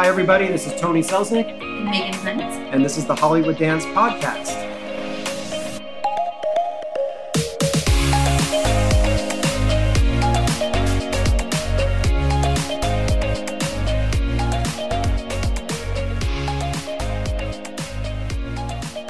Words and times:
Hi, 0.00 0.08
everybody. 0.08 0.46
This 0.46 0.66
is 0.66 0.80
Tony 0.80 1.02
Selznick, 1.02 1.60
And 1.60 1.84
Megan 1.84 2.14
Hunt. 2.14 2.40
and 2.72 2.82
this 2.82 2.96
is 2.96 3.04
the 3.04 3.14
Hollywood 3.14 3.58
Dance 3.58 3.84
Podcast. 3.84 4.56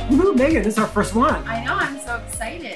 Woohoo, 0.08 0.34
Megan, 0.36 0.64
this 0.64 0.72
is 0.72 0.78
our 0.80 0.88
first 0.88 1.14
one. 1.14 1.46
I 1.46 1.59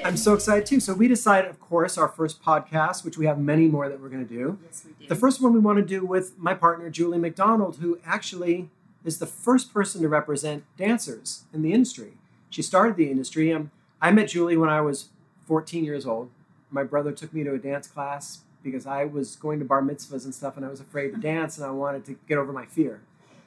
I'm 0.05 0.19
so 0.19 0.35
excited 0.35 0.67
too. 0.67 0.81
So, 0.81 0.93
we 0.93 1.09
decided, 1.09 1.51
of 1.51 1.59
course, 1.61 1.97
our 1.97 2.09
first 2.09 2.43
podcast, 2.43 3.05
which 3.05 3.17
we 3.17 3.25
have 3.27 3.39
many 3.39 3.69
more 3.69 3.89
that 3.89 4.01
we're 4.01 4.11
going 4.11 4.27
to 4.27 4.33
do. 4.33 4.59
Yes, 4.67 4.85
we 4.85 4.93
do. 4.93 5.09
The 5.09 5.15
first 5.15 5.41
one 5.41 5.55
we 5.55 5.61
want 5.61 5.79
to 5.79 5.85
do 5.85 6.05
with 6.05 6.39
my 6.39 6.53
partner, 6.53 6.91
Julie 6.91 7.19
McDonald, 7.19 7.79
who 7.79 7.99
actually 8.05 8.69
is 9.05 9.19
the 9.19 9.27
first 9.27 9.73
person 9.73 10.03
to 10.03 10.09
represent 10.09 10.65
dancers 10.77 11.45
in 11.53 11.63
the 11.63 11.73
industry. 11.73 12.13
She 12.51 12.63
started 12.63 12.97
the 12.97 13.11
industry. 13.11 13.53
Um, 13.53 13.71
I 14.01 14.11
met 14.11 14.29
Julie 14.29 14.57
when 14.57 14.69
I 14.69 14.83
was 14.83 15.09
14 15.47 15.85
years 15.85 16.07
old. 16.07 16.31
My 16.71 16.85
brother 16.85 17.13
took 17.13 17.33
me 17.33 17.43
to 17.45 17.55
a 17.55 17.59
dance 17.59 17.87
class 17.87 18.41
because 18.63 18.87
I 18.87 19.05
was 19.05 19.37
going 19.37 19.59
to 19.59 19.65
bar 19.65 19.83
mitzvahs 19.83 20.25
and 20.25 20.35
stuff 20.35 20.57
and 20.57 20.65
I 20.65 20.69
was 20.69 20.81
afraid 20.81 21.15
to 21.15 21.21
dance 21.21 21.59
and 21.59 21.67
I 21.67 21.71
wanted 21.71 22.05
to 22.07 22.17
get 22.29 22.39
over 22.39 22.53
my 22.53 22.67
fear. 22.67 23.01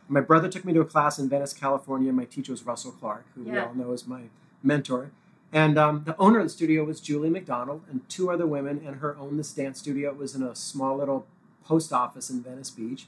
My 0.08 0.22
brother 0.22 0.48
took 0.48 0.64
me 0.64 0.74
to 0.74 0.82
a 0.82 0.86
class 0.86 1.20
in 1.20 1.28
Venice, 1.28 1.54
California. 1.54 2.14
My 2.14 2.26
teacher 2.26 2.54
was 2.54 2.66
Russell 2.66 2.92
Clark, 2.92 3.26
who 3.36 3.44
we 3.44 3.58
all 3.58 3.74
know 3.74 3.92
is 3.92 4.08
my 4.08 4.24
mentor. 4.64 5.12
And 5.54 5.78
um, 5.78 6.04
the 6.06 6.18
owner 6.18 6.40
of 6.40 6.46
the 6.46 6.50
studio 6.50 6.84
was 6.84 7.00
Julie 7.00 7.30
McDonald 7.30 7.84
and 7.90 8.08
two 8.10 8.30
other 8.30 8.46
women, 8.46 8.82
and 8.86 8.98
her 8.98 9.16
owned 9.18 9.40
this 9.40 9.54
dance 9.54 9.80
studio. 9.80 10.10
It 10.10 10.18
was 10.18 10.36
in 10.36 10.44
a 10.44 10.56
small 10.56 10.98
little 10.98 11.26
post 11.64 11.94
office 11.94 12.30
in 12.30 12.42
Venice 12.42 12.70
Beach. 12.70 13.08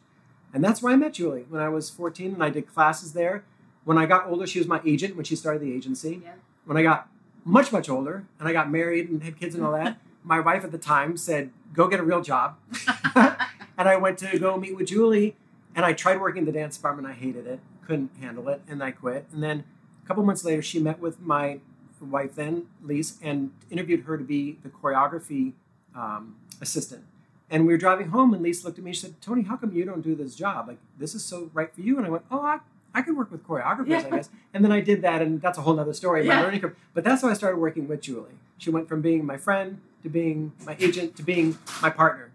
And 0.54 0.64
that's 0.64 0.82
where 0.82 0.94
I 0.94 0.96
met 0.96 1.14
Julie 1.14 1.46
when 1.50 1.62
I 1.62 1.70
was 1.70 1.90
14 1.90 2.34
and 2.34 2.44
I 2.44 2.50
did 2.50 2.68
classes 2.68 3.14
there. 3.14 3.44
When 3.84 3.98
I 3.98 4.06
got 4.06 4.28
older, 4.28 4.48
she 4.48 4.60
was 4.60 4.68
my 4.68 4.82
agent 4.86 5.16
when 5.16 5.26
she 5.26 5.36
started 5.36 5.62
the 5.62 5.74
agency. 5.74 6.22
Yeah. 6.24 6.34
When 6.66 6.76
I 6.76 6.84
got 6.84 7.08
much, 7.46 7.72
much 7.72 7.90
older 7.90 8.26
and 8.40 8.48
I 8.48 8.54
got 8.54 8.70
married 8.70 9.10
and 9.10 9.24
had 9.24 9.40
kids 9.40 9.56
and 9.56 9.64
all 9.64 9.72
that, 9.74 10.00
my 10.24 10.40
wife 10.40 10.64
at 10.64 10.72
the 10.72 10.78
time 10.78 11.18
said, 11.18 11.52
Go 11.74 11.88
get 11.88 12.00
a 12.00 12.04
real 12.04 12.22
job. 12.22 12.58
and 13.16 13.88
I 13.88 13.96
went 13.96 14.18
to 14.20 14.40
go 14.40 14.58
meet 14.58 14.76
with 14.76 14.88
Julie 14.88 15.36
and 15.76 15.86
I 15.86 15.94
tried 15.94 16.20
working 16.20 16.40
in 16.40 16.46
the 16.46 16.52
dance 16.52 16.76
department. 16.76 17.08
I 17.08 17.14
hated 17.14 17.46
it, 17.46 17.60
couldn't 17.86 18.12
handle 18.20 18.50
it, 18.50 18.62
and 18.68 18.84
I 18.84 18.92
quit. 18.92 19.28
And 19.32 19.44
then 19.44 19.64
a 20.04 20.08
couple 20.08 20.24
months 20.24 20.44
later, 20.44 20.62
she 20.62 20.80
met 20.80 21.00
with 21.00 21.20
my 21.22 21.60
wife 22.06 22.36
then, 22.36 22.68
Lise, 22.84 23.18
and 23.22 23.52
interviewed 23.70 24.02
her 24.06 24.18
to 24.18 24.24
be 24.24 24.58
the 24.64 24.70
choreography 24.70 25.54
um, 25.96 26.36
assistant. 26.62 27.04
And 27.50 27.66
we 27.66 27.74
were 27.74 27.78
driving 27.78 28.10
home, 28.10 28.34
and 28.34 28.44
Lisa 28.44 28.66
looked 28.66 28.78
at 28.78 28.84
me. 28.84 28.94
She 28.94 29.02
said, 29.02 29.22
"Tony, 29.22 29.42
how 29.44 29.56
come 29.58 29.72
you 29.74 29.84
don't 29.86 30.02
do 30.04 30.16
this 30.16 30.36
job? 30.36 30.68
Like 30.68 30.78
this 31.00 31.16
is 31.16 31.24
so 31.24 31.50
right 31.54 31.74
for 31.74 31.82
you." 31.82 31.98
And 31.98 32.06
I 32.06 32.10
went, 32.10 32.24
"Oh, 32.30 32.42
I, 32.42 32.60
I 32.94 33.02
can 33.02 33.16
work 33.16 33.32
with 33.32 33.46
choreographers, 33.48 34.06
I 34.06 34.10
guess." 34.10 34.30
And 34.54 34.64
then 34.64 34.72
I 34.72 34.82
did 34.82 35.02
that, 35.02 35.22
and 35.22 35.42
that's 35.42 35.58
a 35.58 35.62
whole 35.62 35.80
other 35.80 35.94
story. 35.94 36.24
My 36.24 36.36
Yeah. 36.36 36.42
learning 36.42 36.62
curve. 36.62 36.76
But 36.94 37.04
that's 37.04 37.22
how 37.24 37.30
I 37.30 37.34
started 37.34 37.58
working 37.58 37.88
with 37.88 38.02
Julie. 38.02 38.38
She 38.60 38.70
went 38.70 38.88
from 38.88 39.02
being 39.02 39.26
my 39.26 39.38
friend 39.38 39.80
to 40.04 40.10
being 40.10 40.52
my 40.66 40.76
agent 40.80 41.16
to 41.18 41.24
being 41.24 41.58
my 41.82 41.90
partner. 41.90 42.30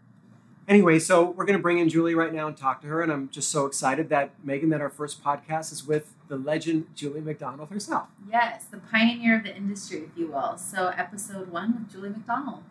Anyway, 0.66 0.98
so 0.98 1.22
we're 1.30 1.44
going 1.44 1.58
to 1.58 1.62
bring 1.62 1.78
in 1.78 1.88
Julie 1.90 2.14
right 2.14 2.32
now 2.32 2.46
and 2.48 2.56
talk 2.56 2.80
to 2.80 2.86
her, 2.88 3.02
and 3.02 3.12
I'm 3.12 3.28
just 3.28 3.50
so 3.50 3.66
excited 3.66 4.08
that 4.08 4.30
Megan, 4.42 4.70
that 4.70 4.80
our 4.80 4.88
first 4.88 5.22
podcast 5.22 5.72
is 5.72 5.86
with 5.86 6.13
the 6.28 6.36
legend 6.36 6.86
Julie 6.94 7.20
McDonald 7.20 7.70
herself. 7.70 8.08
yes, 8.30 8.64
the 8.64 8.78
pioneer 8.78 9.36
of 9.38 9.44
the 9.44 9.54
industry, 9.54 9.98
if 9.98 10.16
you 10.16 10.28
will. 10.28 10.56
So, 10.56 10.88
episode 10.96 11.50
one 11.50 11.74
with 11.74 11.92
Julie 11.92 12.10
McDonald. 12.10 12.62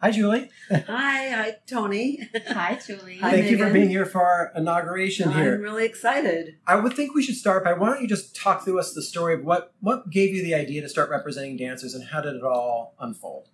Hi, 0.00 0.10
Julie. 0.10 0.50
Hi, 0.70 1.30
hi, 1.30 1.56
Tony. 1.64 2.18
Hi, 2.48 2.76
Julie. 2.86 3.18
Hi, 3.18 3.30
Thank 3.30 3.50
you 3.52 3.58
for 3.58 3.70
being 3.72 3.88
here 3.88 4.04
for 4.04 4.20
our 4.20 4.50
inauguration 4.56 5.30
here. 5.32 5.54
I'm 5.54 5.60
really 5.60 5.84
excited. 5.84 6.56
I 6.66 6.74
would 6.74 6.94
think 6.96 7.14
we 7.14 7.22
should 7.22 7.36
start 7.36 7.62
by 7.62 7.72
why 7.74 7.90
don't 7.90 8.02
you 8.02 8.08
just 8.08 8.34
talk 8.34 8.64
through 8.64 8.80
us 8.80 8.92
the 8.94 9.00
story 9.02 9.34
of 9.34 9.44
what 9.44 9.72
what 9.78 10.10
gave 10.10 10.34
you 10.34 10.42
the 10.42 10.54
idea 10.54 10.80
to 10.82 10.88
start 10.88 11.08
representing 11.08 11.56
dancers 11.56 11.94
and 11.94 12.08
how 12.08 12.20
did 12.20 12.34
it 12.34 12.42
all 12.42 12.96
unfold? 12.98 13.48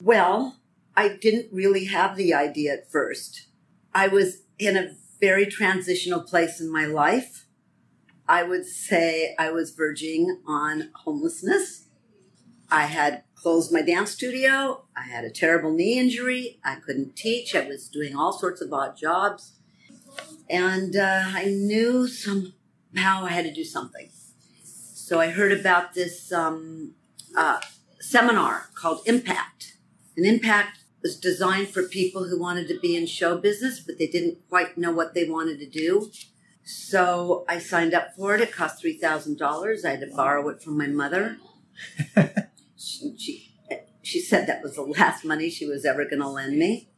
Well, 0.00 0.60
I 0.96 1.16
didn't 1.20 1.48
really 1.52 1.86
have 1.86 2.16
the 2.16 2.32
idea 2.32 2.74
at 2.74 2.88
first. 2.88 3.48
I 3.92 4.06
was 4.06 4.42
in 4.60 4.76
a 4.76 4.94
very 5.20 5.46
transitional 5.46 6.20
place 6.20 6.60
in 6.60 6.70
my 6.72 6.86
life. 6.86 7.46
I 8.28 8.42
would 8.42 8.66
say 8.66 9.34
I 9.38 9.50
was 9.50 9.70
verging 9.70 10.42
on 10.46 10.90
homelessness. 10.94 11.86
I 12.70 12.82
had 12.82 13.22
closed 13.34 13.72
my 13.72 13.80
dance 13.80 14.10
studio. 14.10 14.84
I 14.94 15.02
had 15.02 15.24
a 15.24 15.30
terrible 15.30 15.72
knee 15.72 15.98
injury. 15.98 16.60
I 16.62 16.76
couldn't 16.76 17.16
teach. 17.16 17.56
I 17.56 17.66
was 17.66 17.88
doing 17.88 18.14
all 18.14 18.32
sorts 18.32 18.60
of 18.60 18.72
odd 18.72 18.96
jobs. 18.98 19.54
And 20.50 20.94
uh, 20.94 21.24
I 21.26 21.46
knew 21.46 22.06
somehow 22.06 23.24
I 23.24 23.30
had 23.30 23.46
to 23.46 23.52
do 23.52 23.64
something. 23.64 24.10
So 24.62 25.20
I 25.20 25.30
heard 25.30 25.52
about 25.52 25.94
this 25.94 26.30
um, 26.30 26.94
uh, 27.34 27.60
seminar 27.98 28.68
called 28.74 29.00
Impact. 29.06 29.78
And 30.16 30.26
Impact 30.26 30.80
was 31.02 31.18
designed 31.18 31.68
for 31.68 31.84
people 31.84 32.28
who 32.28 32.38
wanted 32.38 32.68
to 32.68 32.78
be 32.78 32.94
in 32.94 33.06
show 33.06 33.38
business, 33.38 33.80
but 33.80 33.98
they 33.98 34.06
didn't 34.06 34.46
quite 34.50 34.76
know 34.76 34.92
what 34.92 35.14
they 35.14 35.24
wanted 35.24 35.58
to 35.60 35.66
do. 35.66 36.10
So 36.68 37.46
I 37.48 37.60
signed 37.60 37.94
up 37.94 38.14
for 38.14 38.34
it. 38.34 38.42
It 38.42 38.52
cost 38.52 38.78
three 38.78 38.98
thousand 38.98 39.38
dollars. 39.38 39.86
I 39.86 39.92
had 39.92 40.00
to 40.00 40.14
borrow 40.14 40.46
it 40.50 40.62
from 40.62 40.76
my 40.76 40.86
mother. 40.86 41.38
she, 42.76 43.16
she 43.16 43.52
she 44.02 44.20
said 44.20 44.46
that 44.46 44.62
was 44.62 44.74
the 44.74 44.82
last 44.82 45.24
money 45.24 45.48
she 45.48 45.66
was 45.66 45.86
ever 45.86 46.04
going 46.04 46.20
to 46.20 46.28
lend 46.28 46.58
me. 46.58 46.90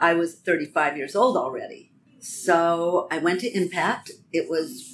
I 0.00 0.14
was 0.14 0.34
thirty 0.34 0.66
five 0.66 0.96
years 0.96 1.14
old 1.14 1.36
already. 1.36 1.92
So 2.18 3.06
I 3.08 3.18
went 3.18 3.38
to 3.42 3.56
Impact. 3.56 4.10
It 4.32 4.50
was 4.50 4.90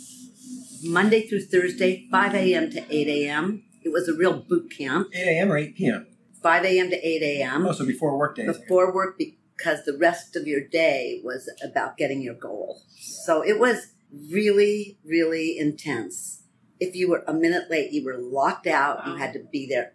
Monday 0.84 1.26
through 1.26 1.42
Thursday, 1.42 2.06
5 2.10 2.34
a.m. 2.34 2.70
to 2.70 2.84
8 2.94 3.08
a.m. 3.08 3.62
It 3.82 3.90
was 3.90 4.08
a 4.08 4.14
real 4.14 4.34
boot 4.40 4.70
camp, 4.76 5.08
8 5.14 5.28
a.m. 5.28 5.52
or 5.52 5.56
8 5.58 5.76
p.m. 5.76 6.06
5 6.42 6.64
a.m. 6.64 6.90
to 6.90 6.96
8 6.96 7.22
a.m. 7.22 7.66
Oh, 7.66 7.72
so 7.72 7.86
before 7.86 8.18
work 8.18 8.36
days. 8.36 8.58
before 8.58 8.92
work 8.92 9.18
because 9.18 9.84
the 9.84 9.96
rest 9.96 10.36
of 10.36 10.46
your 10.46 10.66
day 10.66 11.20
was 11.22 11.50
about 11.62 11.96
getting 11.96 12.20
your 12.20 12.34
goal. 12.34 12.82
So 12.98 13.42
it 13.42 13.58
was 13.58 13.92
really, 14.12 14.98
really 15.04 15.58
intense. 15.58 16.42
If 16.78 16.96
you 16.96 17.10
were 17.10 17.24
a 17.26 17.34
minute 17.34 17.70
late, 17.70 17.92
you 17.92 18.04
were 18.04 18.18
locked 18.18 18.66
out. 18.66 19.06
You 19.06 19.16
had 19.16 19.32
to 19.34 19.40
be 19.40 19.66
there 19.66 19.92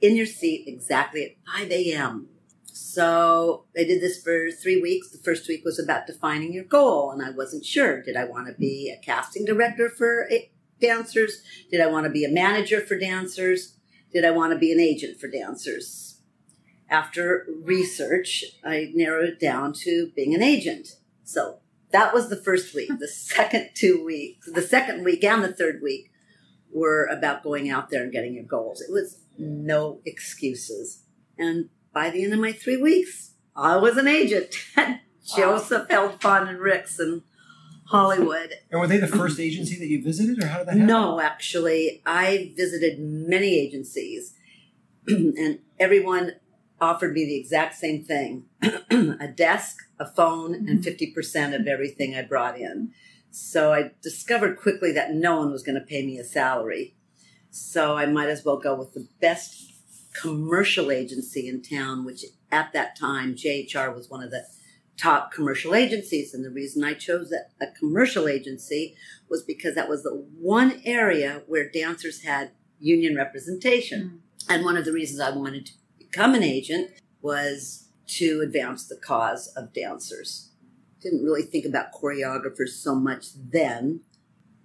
in 0.00 0.16
your 0.16 0.26
seat 0.26 0.64
exactly 0.66 1.24
at 1.24 1.60
5 1.60 1.70
a.m. 1.70 2.28
So 2.64 3.64
I 3.76 3.84
did 3.84 4.00
this 4.00 4.22
for 4.22 4.50
three 4.50 4.80
weeks. 4.80 5.10
The 5.10 5.18
first 5.18 5.48
week 5.48 5.64
was 5.64 5.78
about 5.78 6.06
defining 6.06 6.52
your 6.52 6.64
goal, 6.64 7.10
and 7.10 7.22
I 7.22 7.30
wasn't 7.30 7.64
sure. 7.64 8.02
Did 8.02 8.16
I 8.16 8.24
want 8.24 8.46
to 8.46 8.54
be 8.54 8.90
a 8.90 9.04
casting 9.04 9.44
director 9.44 9.88
for 9.88 10.28
dancers? 10.80 11.42
Did 11.70 11.80
I 11.80 11.86
want 11.86 12.04
to 12.04 12.10
be 12.10 12.24
a 12.24 12.30
manager 12.30 12.80
for 12.80 12.96
dancers? 12.96 13.76
Did 14.12 14.24
I 14.24 14.30
want 14.30 14.52
to 14.52 14.58
be 14.58 14.72
an 14.72 14.80
agent 14.80 15.20
for 15.20 15.28
dancers? 15.28 16.20
After 16.88 17.46
research, 17.62 18.44
I 18.64 18.92
narrowed 18.94 19.28
it 19.28 19.40
down 19.40 19.72
to 19.80 20.10
being 20.14 20.34
an 20.34 20.42
agent. 20.42 20.96
So 21.24 21.58
that 21.90 22.12
was 22.12 22.28
the 22.28 22.36
first 22.36 22.74
week. 22.74 22.90
The 22.98 23.08
second 23.08 23.70
two 23.74 24.04
weeks, 24.04 24.50
the 24.52 24.62
second 24.62 25.04
week 25.04 25.24
and 25.24 25.42
the 25.42 25.52
third 25.52 25.80
week 25.82 26.10
were 26.70 27.06
about 27.06 27.42
going 27.42 27.70
out 27.70 27.90
there 27.90 28.02
and 28.02 28.12
getting 28.12 28.34
your 28.34 28.44
goals. 28.44 28.80
It 28.80 28.92
was 28.92 29.24
no 29.38 30.00
excuses. 30.04 31.04
And 31.38 31.70
by 31.92 32.10
the 32.10 32.24
end 32.24 32.32
of 32.32 32.40
my 32.40 32.52
three 32.52 32.76
weeks, 32.76 33.34
I 33.56 33.76
was 33.76 33.96
an 33.96 34.06
agent 34.06 34.54
at 34.76 35.00
Joseph 35.36 35.88
Heldfond 35.88 36.48
and 36.48 36.58
Rix 36.58 36.98
in 37.00 37.22
Hollywood. 37.86 38.52
And 38.70 38.80
were 38.80 38.86
they 38.86 38.98
the 38.98 39.06
first 39.06 39.40
agency 39.40 39.78
that 39.78 39.86
you 39.86 40.02
visited, 40.02 40.42
or 40.42 40.46
how 40.46 40.58
did 40.58 40.66
that 40.68 40.72
happen? 40.72 40.86
No, 40.86 41.20
actually, 41.20 42.02
I 42.04 42.52
visited 42.56 42.98
many 43.00 43.58
agencies, 43.58 44.34
and 45.06 45.60
everyone 45.78 46.32
offered 46.80 47.14
me 47.14 47.24
the 47.24 47.36
exact 47.36 47.74
same 47.74 48.04
thing 48.04 48.44
a 48.62 49.28
desk, 49.28 49.78
a 50.00 50.06
phone, 50.06 50.54
and 50.54 50.80
mm-hmm. 50.80 51.20
50% 51.20 51.58
of 51.58 51.66
everything 51.66 52.14
I 52.14 52.22
brought 52.22 52.58
in. 52.58 52.92
So 53.30 53.72
I 53.72 53.90
discovered 54.02 54.58
quickly 54.58 54.92
that 54.92 55.14
no 55.14 55.38
one 55.38 55.50
was 55.50 55.62
going 55.62 55.78
to 55.78 55.84
pay 55.84 56.04
me 56.04 56.18
a 56.18 56.24
salary. 56.24 56.94
So 57.50 57.96
I 57.96 58.06
might 58.06 58.28
as 58.28 58.44
well 58.44 58.58
go 58.58 58.74
with 58.74 58.94
the 58.94 59.08
best 59.20 59.72
commercial 60.20 60.90
agency 60.90 61.48
in 61.48 61.62
town, 61.62 62.04
which 62.04 62.24
at 62.50 62.72
that 62.72 62.98
time, 62.98 63.34
JHR 63.34 63.94
was 63.94 64.08
one 64.08 64.22
of 64.22 64.30
the 64.30 64.46
top 64.96 65.32
commercial 65.32 65.74
agencies. 65.74 66.34
And 66.34 66.44
the 66.44 66.50
reason 66.50 66.82
I 66.82 66.94
chose 66.94 67.32
a 67.32 67.66
commercial 67.78 68.28
agency 68.28 68.96
was 69.28 69.42
because 69.42 69.74
that 69.74 69.88
was 69.88 70.02
the 70.02 70.26
one 70.38 70.80
area 70.84 71.42
where 71.46 71.70
dancers 71.70 72.22
had 72.22 72.50
union 72.80 73.16
representation. 73.16 74.20
Mm. 74.48 74.54
And 74.54 74.64
one 74.64 74.76
of 74.76 74.84
the 74.84 74.92
reasons 74.92 75.20
I 75.20 75.30
wanted 75.30 75.66
to 75.66 75.72
become 75.98 76.34
an 76.34 76.42
agent 76.42 76.90
was 77.20 77.87
to 78.08 78.40
advance 78.40 78.86
the 78.86 78.96
cause 78.96 79.48
of 79.48 79.72
dancers. 79.72 80.50
Didn't 81.00 81.24
really 81.24 81.42
think 81.42 81.64
about 81.64 81.92
choreographers 81.92 82.70
so 82.70 82.94
much 82.94 83.26
then, 83.34 84.00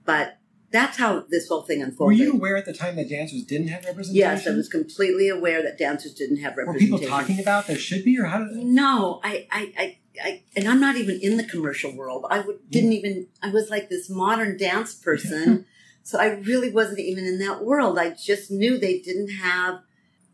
but 0.06 0.38
that's 0.74 0.98
how 0.98 1.24
this 1.30 1.48
whole 1.48 1.62
thing 1.62 1.84
unfolded. 1.84 2.18
Were 2.18 2.24
you 2.24 2.34
aware 2.34 2.58
at 2.58 2.66
the 2.66 2.74
time 2.74 2.96
that 2.96 3.08
dancers 3.08 3.44
didn't 3.44 3.68
have 3.68 3.86
representation? 3.86 4.16
yes, 4.16 4.48
I 4.48 4.52
was 4.52 4.68
completely 4.68 5.30
aware 5.30 5.62
that 5.62 5.78
dancers 5.78 6.16
didn't 6.16 6.38
have 6.38 6.58
representation. 6.58 6.94
Were 6.94 7.00
people 7.00 7.16
talking 7.16 7.40
about 7.40 7.68
there 7.68 7.78
should 7.78 8.04
be, 8.04 8.20
or 8.20 8.26
how 8.26 8.40
did? 8.40 8.58
No, 8.58 9.22
I, 9.24 9.48
I, 9.52 9.74
I, 9.78 9.98
I, 10.24 10.44
and 10.56 10.68
I'm 10.68 10.80
not 10.80 10.96
even 10.96 11.20
in 11.22 11.38
the 11.38 11.44
commercial 11.44 11.96
world. 11.96 12.26
I 12.28 12.40
would, 12.40 12.72
didn't 12.72 12.94
even. 12.94 13.28
I 13.44 13.52
was 13.52 13.70
like 13.70 13.90
this 13.90 14.10
modern 14.10 14.58
dance 14.58 14.96
person, 14.96 15.68
so 16.04 16.20
I 16.20 16.30
really 16.30 16.72
wasn't 16.72 17.00
even 17.00 17.26
in 17.26 17.38
that 17.38 17.64
world. 17.64 18.00
I 18.00 18.10
just 18.10 18.50
knew 18.50 18.80
they 18.80 19.00
didn't 19.00 19.30
have. 19.30 19.82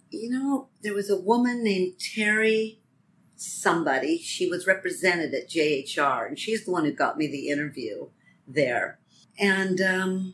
You 0.09 0.29
know, 0.29 0.69
there 0.81 0.94
was 0.94 1.09
a 1.09 1.19
woman 1.19 1.65
named 1.65 2.00
Terry. 2.00 2.79
Somebody. 3.41 4.18
She 4.18 4.47
was 4.50 4.68
represented 4.68 5.33
at 5.33 5.50
JHR, 5.50 6.27
and 6.27 6.38
she's 6.38 6.65
the 6.65 6.71
one 6.71 6.83
who 6.86 6.91
got 6.91 7.18
me 7.18 7.25
the 7.27 7.50
interview 7.50 8.09
there. 8.47 9.00
And 9.39 9.80
um, 9.80 10.33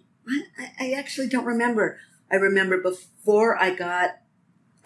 I, 0.58 0.72
I- 0.80 0.92
actually 0.94 1.28
don't 1.30 1.46
remember. 1.46 2.00
I 2.32 2.36
remember 2.38 2.82
before 2.82 3.56
I 3.62 3.76
got 3.76 4.18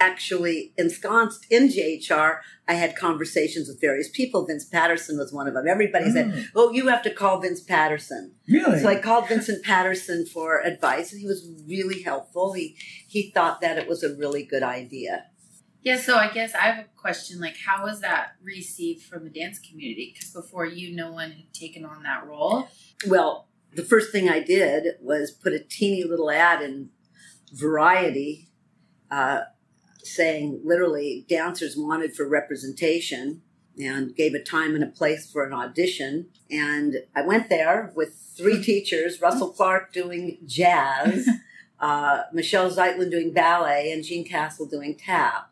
actually 0.02 0.74
ensconced 0.78 1.46
in 1.50 1.68
JHR, 1.70 2.40
I 2.68 2.74
had 2.74 2.96
conversations 2.96 3.68
with 3.68 3.82
various 3.82 4.10
people. 4.10 4.46
Vince 4.46 4.66
Patterson 4.66 5.18
was 5.18 5.34
one 5.34 5.48
of 5.48 5.54
them. 5.54 5.68
Everybody 5.68 6.12
said, 6.12 6.50
Oh, 6.56 6.68
"Oh, 6.70 6.72
you 6.72 6.88
have 6.88 7.02
to 7.04 7.14
call 7.14 7.40
Vince 7.42 7.62
Patterson." 7.62 8.34
really? 8.48 8.80
So 8.82 8.88
I 8.90 8.96
called 8.96 9.28
Vincent 9.30 9.64
Patterson 9.64 10.26
for 10.26 10.60
advice, 10.62 11.12
and 11.12 11.22
he 11.22 11.28
was 11.28 11.50
really 11.68 12.02
helpful. 12.04 12.54
He 12.54 12.76
he 13.08 13.32
thought 13.32 13.62
that 13.62 13.78
it 13.78 13.88
was 13.88 14.04
a 14.04 14.14
really 14.16 14.44
good 14.44 14.64
idea. 14.64 15.26
Yeah, 15.82 15.98
so 15.98 16.18
I 16.18 16.30
guess 16.30 16.54
I 16.54 16.64
have 16.64 16.86
a 16.86 16.88
question. 16.98 17.40
Like, 17.40 17.56
how 17.66 17.86
was 17.86 18.02
that 18.02 18.34
received 18.44 19.04
from 19.04 19.24
the 19.24 19.30
dance 19.30 19.60
community? 19.60 20.12
Because 20.14 20.32
before 20.32 20.66
you, 20.66 20.94
no 20.94 21.12
one 21.12 21.32
had 21.32 21.54
taken 21.54 21.86
on 21.86 22.04
that 22.04 22.28
role. 22.28 22.68
Well, 23.08 23.48
the 23.74 23.84
first 23.84 24.12
thing 24.12 24.28
I 24.28 24.42
did 24.42 24.96
was 25.02 25.32
put 25.32 25.54
a 25.54 25.60
teeny 25.60 26.04
little 26.04 26.30
ad 26.32 26.62
in 26.62 26.90
Variety, 27.52 28.50
uh, 29.10 29.42
saying 30.04 30.62
literally 30.64 31.26
dancers 31.28 31.76
wanted 31.76 32.16
for 32.16 32.28
representation, 32.28 33.42
and 33.80 34.16
gave 34.16 34.34
a 34.34 34.44
time 34.44 34.76
and 34.76 34.84
a 34.84 34.88
place 34.88 35.32
for 35.32 35.46
an 35.46 35.54
audition. 35.54 36.28
And 36.52 36.98
I 37.16 37.22
went 37.22 37.50
there 37.50 37.92
with 37.96 38.16
three 38.38 38.62
teachers: 38.64 39.22
Russell 39.22 39.50
Clark 39.50 39.94
doing 39.94 40.38
jazz, 40.46 41.28
uh, 41.80 42.24
Michelle 42.34 42.70
Zeitlin 42.70 43.10
doing 43.10 43.34
ballet, 43.34 43.92
and 43.92 44.04
Jean 44.04 44.26
Castle 44.26 44.68
doing 44.68 44.96
tap. 44.96 45.49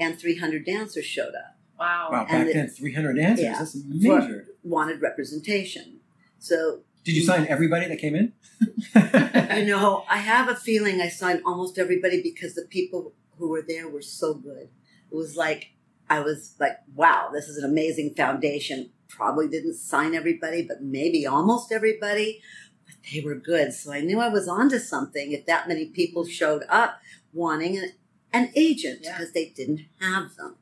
And 0.00 0.18
300 0.18 0.64
dancers 0.64 1.04
showed 1.04 1.34
up. 1.34 1.56
Wow. 1.78 2.08
wow, 2.10 2.24
back 2.24 2.32
and 2.32 2.48
then, 2.48 2.68
300 2.68 3.16
dancers. 3.16 3.44
yeah. 3.44 3.58
That's 3.58 3.76
major. 3.86 4.46
wanted 4.62 5.00
representation. 5.00 6.00
So, 6.38 6.80
Did 7.04 7.16
you 7.16 7.22
sign 7.22 7.46
everybody 7.46 7.86
that 7.86 7.98
came 7.98 8.14
in? 8.14 8.32
you 9.60 9.66
know, 9.66 10.04
I 10.08 10.18
have 10.18 10.48
a 10.48 10.54
feeling 10.54 11.00
I 11.00 11.08
signed 11.08 11.40
almost 11.46 11.78
everybody 11.78 12.22
because 12.22 12.54
the 12.54 12.66
people 12.68 13.14
who 13.38 13.48
were 13.48 13.64
there 13.66 13.88
were 13.88 14.02
so 14.02 14.34
good. 14.34 14.68
It 15.10 15.16
was 15.16 15.36
like, 15.36 15.72
I 16.08 16.20
was 16.20 16.54
like, 16.60 16.78
wow, 16.94 17.30
this 17.32 17.48
is 17.48 17.56
an 17.56 17.64
amazing 17.68 18.14
foundation. 18.14 18.90
Probably 19.08 19.48
didn't 19.48 19.74
sign 19.74 20.14
everybody, 20.14 20.62
but 20.62 20.82
maybe 20.82 21.26
almost 21.26 21.72
everybody. 21.72 22.42
But 22.84 22.96
they 23.10 23.20
were 23.20 23.36
good. 23.36 23.72
So 23.72 23.92
I 23.92 24.00
knew 24.00 24.20
I 24.20 24.28
was 24.28 24.48
onto 24.48 24.78
something 24.78 25.32
if 25.32 25.46
that 25.46 25.68
many 25.68 25.86
people 25.86 26.26
showed 26.26 26.64
up 26.68 27.00
wanting 27.32 27.78
an, 27.78 27.92
an 28.32 28.50
agent 28.54 29.00
Yeah. 29.02 29.16
because 29.18 29.32
they 29.32 29.46
didn't 29.50 29.82
have 30.00 30.34
them. 30.36 30.56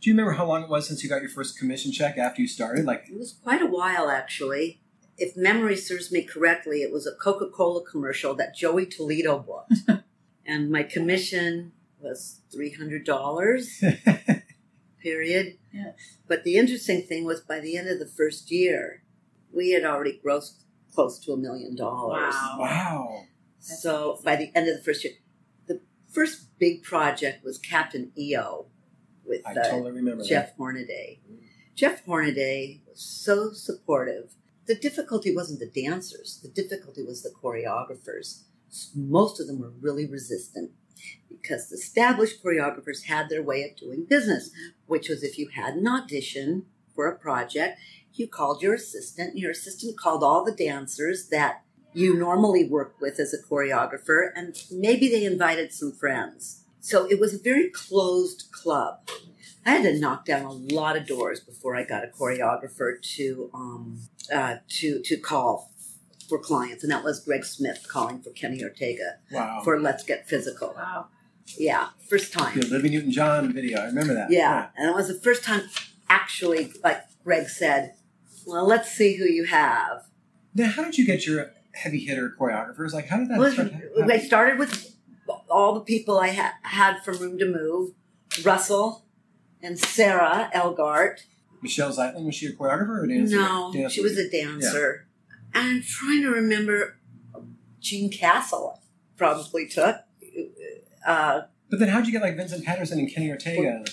Do 0.00 0.10
you 0.10 0.14
remember 0.14 0.32
how 0.32 0.46
long 0.46 0.62
it 0.64 0.68
was 0.68 0.86
since 0.86 1.02
you 1.02 1.08
got 1.08 1.22
your 1.22 1.30
first 1.30 1.58
commission 1.58 1.90
check 1.92 2.18
after 2.18 2.42
you 2.42 2.48
started? 2.48 2.84
Like, 2.84 3.06
It 3.10 3.16
was 3.18 3.32
quite 3.32 3.62
a 3.62 3.66
while, 3.66 4.10
actually. 4.10 4.80
If 5.16 5.36
memory 5.36 5.76
serves 5.76 6.10
me 6.12 6.22
correctly, 6.24 6.82
it 6.82 6.92
was 6.92 7.06
a 7.06 7.12
Coca 7.14 7.48
Cola 7.48 7.82
commercial 7.84 8.34
that 8.34 8.54
Joey 8.54 8.84
Toledo 8.86 9.38
booked. 9.38 9.88
and 10.46 10.70
my 10.70 10.82
commission 10.82 11.72
was 12.00 12.40
$300, 12.54 14.42
period. 15.02 15.58
Yeah. 15.72 15.92
But 16.26 16.44
the 16.44 16.56
interesting 16.56 17.02
thing 17.02 17.24
was 17.24 17.40
by 17.40 17.60
the 17.60 17.76
end 17.76 17.88
of 17.88 17.98
the 17.98 18.06
first 18.06 18.50
year, 18.50 19.02
we 19.52 19.70
had 19.70 19.84
already 19.84 20.20
grossed 20.24 20.64
close 20.92 21.18
to 21.20 21.32
a 21.32 21.36
million 21.36 21.74
dollars. 21.76 22.34
Wow. 22.34 22.56
wow. 22.58 23.22
So 23.60 24.18
by 24.24 24.36
the 24.36 24.50
end 24.54 24.68
of 24.68 24.76
the 24.76 24.82
first 24.82 25.04
year, 25.04 25.14
the 25.66 25.80
first 26.10 26.48
big 26.64 26.82
project 26.82 27.44
was 27.44 27.58
Captain 27.58 28.10
EO 28.16 28.64
with 29.22 29.46
uh, 29.46 29.52
totally 29.52 29.92
remember 29.92 30.22
that. 30.22 30.28
Jeff 30.28 30.56
Hornaday. 30.56 31.20
Jeff 31.74 32.02
Hornaday 32.06 32.80
was 32.88 33.00
so 33.00 33.52
supportive. 33.52 34.34
The 34.64 34.74
difficulty 34.74 35.34
wasn't 35.34 35.60
the 35.60 35.82
dancers, 35.82 36.40
the 36.42 36.48
difficulty 36.48 37.02
was 37.02 37.22
the 37.22 37.34
choreographers. 37.42 38.44
Most 38.96 39.40
of 39.40 39.46
them 39.46 39.60
were 39.60 39.74
really 39.78 40.06
resistant 40.06 40.70
because 41.28 41.68
the 41.68 41.76
established 41.76 42.42
choreographers 42.42 43.04
had 43.04 43.28
their 43.28 43.42
way 43.42 43.62
of 43.62 43.76
doing 43.76 44.06
business, 44.06 44.50
which 44.86 45.10
was 45.10 45.22
if 45.22 45.38
you 45.38 45.48
had 45.54 45.74
an 45.74 45.86
audition 45.86 46.64
for 46.94 47.06
a 47.06 47.18
project, 47.18 47.78
you 48.14 48.26
called 48.26 48.62
your 48.62 48.72
assistant, 48.72 49.32
and 49.32 49.38
your 49.38 49.50
assistant 49.50 49.98
called 49.98 50.24
all 50.24 50.44
the 50.44 50.52
dancers 50.52 51.28
that 51.28 51.63
you 51.94 52.14
normally 52.16 52.68
work 52.68 52.96
with 53.00 53.18
as 53.20 53.32
a 53.32 53.38
choreographer, 53.42 54.28
and 54.34 54.56
maybe 54.70 55.08
they 55.08 55.24
invited 55.24 55.72
some 55.72 55.92
friends. 55.92 56.64
So 56.80 57.06
it 57.10 57.18
was 57.18 57.32
a 57.34 57.38
very 57.38 57.70
closed 57.70 58.46
club. 58.52 59.08
I 59.64 59.70
had 59.70 59.82
to 59.84 59.98
knock 59.98 60.26
down 60.26 60.44
a 60.44 60.52
lot 60.52 60.96
of 60.96 61.06
doors 61.06 61.40
before 61.40 61.74
I 61.74 61.84
got 61.84 62.04
a 62.04 62.08
choreographer 62.08 63.00
to 63.16 63.50
um, 63.54 64.00
uh, 64.32 64.56
to 64.80 65.00
to 65.02 65.16
call 65.16 65.70
for 66.28 66.38
clients, 66.38 66.82
and 66.82 66.92
that 66.92 67.02
was 67.04 67.20
Greg 67.24 67.44
Smith 67.44 67.86
calling 67.88 68.20
for 68.20 68.30
Kenny 68.30 68.62
Ortega 68.62 69.16
Wow. 69.30 69.62
for 69.64 69.80
Let's 69.80 70.04
Get 70.04 70.28
Physical. 70.28 70.74
Wow. 70.76 71.06
Yeah, 71.58 71.88
first 72.08 72.32
time. 72.32 72.58
the 72.58 72.66
Olivia 72.66 72.90
Newton 72.90 73.10
John 73.12 73.52
video. 73.52 73.80
I 73.80 73.84
remember 73.86 74.14
that. 74.14 74.30
Yeah, 74.30 74.68
and 74.76 74.88
it 74.90 74.94
was 74.94 75.08
the 75.08 75.14
first 75.20 75.44
time 75.44 75.62
actually, 76.10 76.72
like 76.82 77.02
Greg 77.22 77.48
said, 77.48 77.94
"Well, 78.46 78.66
let's 78.66 78.90
see 78.90 79.16
who 79.16 79.24
you 79.24 79.44
have." 79.44 80.06
Now, 80.54 80.68
how 80.68 80.84
did 80.84 80.98
you 80.98 81.06
get 81.06 81.26
your 81.26 81.52
heavy 81.74 81.98
hitter 82.00 82.34
choreographers? 82.38 82.92
Like, 82.92 83.06
how 83.08 83.18
did 83.18 83.28
that 83.30 83.38
Well, 83.38 83.52
start? 83.52 83.72
I 84.10 84.18
started 84.18 84.58
with 84.58 84.96
all 85.50 85.74
the 85.74 85.80
people 85.80 86.18
I 86.18 86.30
ha- 86.32 86.54
had 86.62 87.00
from 87.04 87.18
Room 87.18 87.38
to 87.38 87.46
Move, 87.46 87.92
Russell 88.44 89.04
and 89.62 89.78
Sarah 89.78 90.50
Elgart. 90.54 91.20
Michelle 91.62 91.90
Zeitlin, 91.92 92.26
was 92.26 92.34
she 92.34 92.46
a 92.46 92.52
choreographer 92.52 93.00
or 93.00 93.04
a 93.04 93.08
dancer? 93.08 93.36
No, 93.36 93.70
Dancer. 93.72 93.94
she 93.94 94.00
was 94.02 94.18
a 94.18 94.28
dancer. 94.30 95.06
And 95.54 95.68
I'm 95.76 95.82
trying 95.82 96.22
to 96.22 96.28
remember 96.30 96.98
Jean 97.80 98.10
Castle 98.10 98.82
probably 99.16 99.66
took. 99.68 99.96
Uh, 101.06 101.42
But 101.70 101.78
then 101.78 101.88
how'd 101.88 102.06
you 102.06 102.12
get 102.12 102.22
like 102.22 102.36
Vincent 102.36 102.64
Patterson 102.64 102.98
and 102.98 103.12
Kenny 103.12 103.30
Ortega? 103.30 103.84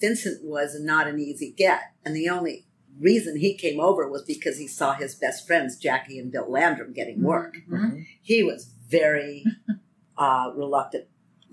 Vincent 0.00 0.44
was 0.44 0.76
not 0.80 1.06
an 1.06 1.18
easy 1.18 1.52
get. 1.56 1.80
And 2.04 2.14
the 2.16 2.28
only 2.28 2.65
reason 2.98 3.36
he 3.38 3.54
came 3.54 3.80
over 3.80 4.08
was 4.08 4.22
because 4.22 4.58
he 4.58 4.66
saw 4.66 4.94
his 4.94 5.14
best 5.14 5.46
friends, 5.46 5.76
Jackie 5.76 6.18
and 6.18 6.32
Bill 6.32 6.50
Landrum, 6.50 6.92
getting 6.92 7.22
work. 7.22 7.56
Mhm. 7.68 8.06
He 8.22 8.42
was 8.42 8.70
very 8.88 9.44
uh, 10.18 10.52
reluctant. 10.54 11.06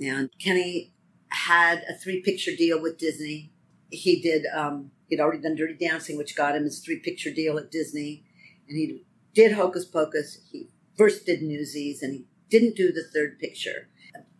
And 0.03 0.29
Kenny 0.39 0.93
had 1.29 1.83
a 1.89 1.93
three 1.93 2.21
picture 2.21 2.55
deal 2.55 2.81
with 2.81 2.97
Disney. 2.97 3.51
He 3.89 4.21
did, 4.21 4.45
um, 4.53 4.91
he'd 5.07 5.19
already 5.19 5.41
done 5.41 5.55
Dirty 5.55 5.75
Dancing, 5.75 6.17
which 6.17 6.35
got 6.35 6.55
him 6.55 6.63
his 6.63 6.79
three 6.79 7.00
picture 7.00 7.31
deal 7.31 7.57
at 7.57 7.71
Disney. 7.71 8.23
And 8.67 8.77
he 8.77 9.03
did 9.33 9.53
Hocus 9.53 9.85
Pocus. 9.85 10.39
He 10.51 10.69
first 10.97 11.25
did 11.25 11.41
Newsies, 11.41 12.01
and 12.01 12.13
he 12.13 12.25
didn't 12.50 12.75
do 12.75 12.91
the 12.91 13.03
third 13.13 13.39
picture. 13.39 13.89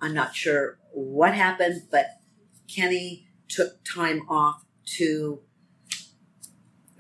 I'm 0.01 0.13
not 0.13 0.36
sure 0.36 0.77
what 0.91 1.33
happened, 1.33 1.83
but 1.91 2.05
Kenny 2.67 3.27
took 3.48 3.83
time 3.83 4.22
off 4.29 4.63
to 4.98 5.41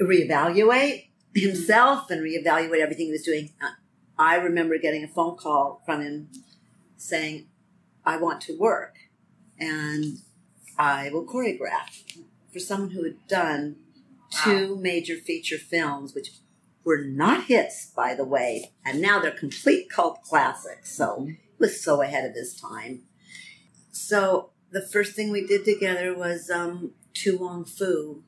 reevaluate 0.07 1.07
himself 1.35 2.09
and 2.09 2.21
reevaluate 2.21 2.79
everything 2.79 3.07
he 3.07 3.11
was 3.11 3.23
doing. 3.23 3.53
Uh, 3.61 3.71
I 4.17 4.35
remember 4.35 4.77
getting 4.77 5.03
a 5.03 5.07
phone 5.07 5.35
call 5.37 5.81
from 5.85 6.01
him 6.01 6.29
saying, 6.97 7.47
I 8.05 8.17
want 8.17 8.41
to 8.41 8.57
work 8.57 8.95
and 9.59 10.17
I 10.77 11.09
will 11.11 11.25
choreograph 11.25 12.21
for 12.51 12.59
someone 12.59 12.91
who 12.91 13.03
had 13.03 13.27
done 13.27 13.77
two 14.43 14.75
major 14.77 15.15
feature 15.15 15.57
films, 15.57 16.13
which 16.13 16.31
were 16.83 17.03
not 17.03 17.45
hits, 17.45 17.85
by 17.95 18.13
the 18.13 18.25
way, 18.25 18.71
and 18.85 19.01
now 19.01 19.19
they're 19.19 19.31
complete 19.31 19.89
cult 19.89 20.21
classics. 20.21 20.95
So 20.95 21.25
he 21.27 21.37
was 21.59 21.83
so 21.83 22.01
ahead 22.01 22.25
of 22.25 22.35
his 22.35 22.59
time. 22.59 23.03
So 23.91 24.49
the 24.71 24.81
first 24.81 25.15
thing 25.15 25.31
we 25.31 25.45
did 25.45 25.65
together 25.65 26.15
was 26.15 26.49
um, 26.49 26.91
To 27.13 27.37
Wong 27.37 27.63
Foo. 27.63 28.23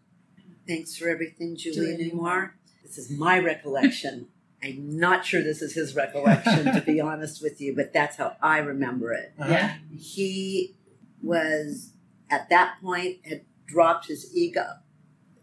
Thanks 0.67 0.97
for 0.97 1.09
everything, 1.09 1.55
Julie 1.55 1.95
Julie 1.97 2.11
Newmar. 2.11 2.51
This 2.83 2.97
is 2.97 3.11
my 3.11 3.39
recollection. 3.39 4.27
I'm 4.63 4.97
not 4.97 5.25
sure 5.25 5.43
this 5.43 5.61
is 5.61 5.73
his 5.73 5.95
recollection, 5.95 6.65
to 6.73 6.81
be 6.81 6.99
honest 7.01 7.41
with 7.41 7.61
you, 7.61 7.75
but 7.75 7.93
that's 7.93 8.17
how 8.17 8.35
I 8.41 8.59
remember 8.59 9.13
it. 9.13 9.33
Uh-huh. 9.39 9.51
Yeah. 9.51 9.75
He 9.95 10.75
was, 11.21 11.93
at 12.29 12.49
that 12.49 12.77
point, 12.81 13.17
had 13.25 13.41
dropped 13.67 14.07
his 14.07 14.35
ego, 14.35 14.65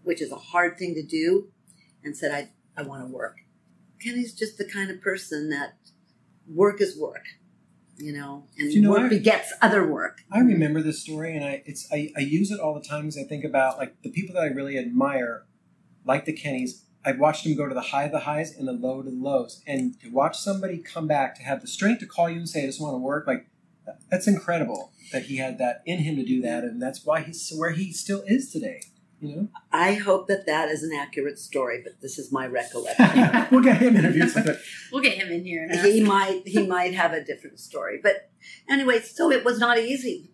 which 0.02 0.21
is 0.21 0.33
a 0.33 0.37
hard 0.37 0.76
thing 0.79 0.95
to 0.95 1.02
do, 1.02 1.49
and 2.02 2.17
said, 2.17 2.33
I, 2.33 2.81
I 2.81 2.85
want 2.85 3.07
to 3.07 3.12
work. 3.12 3.38
Kenny's 4.00 4.33
just 4.35 4.59
the 4.59 4.64
kind 4.64 4.91
of 4.91 5.00
person 5.00 5.50
that 5.50 5.76
work 6.49 6.81
is 6.81 6.99
work, 6.99 7.25
you 7.96 8.12
know, 8.12 8.46
and 8.58 8.72
you 8.72 8.80
know 8.80 8.90
work 8.90 9.02
what? 9.02 9.11
begets 9.11 9.52
other 9.61 9.87
work. 9.87 10.22
I 10.30 10.40
remember 10.40 10.82
this 10.82 11.00
story, 11.00 11.37
and 11.37 11.44
I 11.44 11.62
it's 11.66 11.88
I, 11.92 12.12
I 12.16 12.20
use 12.20 12.50
it 12.50 12.61
all 12.61 12.75
the 12.75 12.87
time 12.87 13.08
as 13.08 13.18
I 13.18 13.25
think 13.25 13.44
about 13.44 13.78
like 13.78 14.00
the 14.02 14.11
people 14.11 14.34
that 14.34 14.42
I 14.42 14.46
really 14.46 14.78
admire, 14.78 15.44
like 16.04 16.25
the 16.25 16.32
Kennys. 16.32 16.82
I've 17.04 17.18
watched 17.18 17.42
them 17.42 17.56
go 17.56 17.66
to 17.66 17.75
the 17.75 17.80
high 17.80 18.04
of 18.04 18.12
the 18.12 18.20
highs 18.20 18.56
and 18.56 18.68
the 18.68 18.72
low 18.72 19.02
to 19.02 19.11
the 19.11 19.16
lows, 19.16 19.62
and 19.66 19.99
to 20.00 20.11
watch 20.11 20.38
somebody 20.38 20.78
come 20.78 21.06
back 21.06 21.34
to 21.37 21.42
have 21.42 21.61
the 21.61 21.66
strength 21.66 22.00
to 22.00 22.06
call 22.06 22.30
you 22.30 22.37
and 22.37 22.49
say, 22.49 22.62
"I 22.62 22.66
just 22.66 22.80
want 22.80 22.94
to 22.94 22.99
work," 22.99 23.26
like 23.26 23.46
that's 24.11 24.28
incredible 24.28 24.92
that 25.12 25.25
he 25.25 25.37
had 25.37 25.58
that 25.58 25.82
in 25.84 26.00
him 26.00 26.16
to 26.16 26.25
do 26.25 26.40
that, 26.42 26.64
and 26.64 26.80
that's 26.80 27.04
why 27.04 27.22
he's 27.22 27.52
where 27.56 27.72
he 27.72 27.92
still 27.92 28.22
is 28.26 28.50
today. 28.50 28.82
You 29.23 29.50
I 29.71 29.95
hope 29.95 30.26
that 30.26 30.47
that 30.47 30.69
is 30.69 30.83
an 30.83 30.93
accurate 30.93 31.38
story, 31.38 31.81
but 31.83 32.00
this 32.00 32.19
is 32.19 32.33
my 32.33 32.45
recollection. 32.45 33.47
we'll 33.52 33.62
get 33.62 33.81
him 33.81 33.97
interviewed 33.97 34.31
sometime. 34.31 34.57
We'll 34.91 35.02
get 35.02 35.17
him 35.17 35.31
in 35.31 35.45
here 35.45 35.62
and 35.62 35.71
ask. 35.71 35.85
he 35.85 36.02
might 36.02 36.43
he 36.45 36.67
might 36.67 36.93
have 36.95 37.12
a 37.12 37.23
different 37.25 37.61
story, 37.61 38.00
but 38.02 38.31
anyway, 38.69 39.00
so 39.00 39.31
it 39.31 39.45
was 39.45 39.61
not 39.61 39.79
easy 39.79 40.33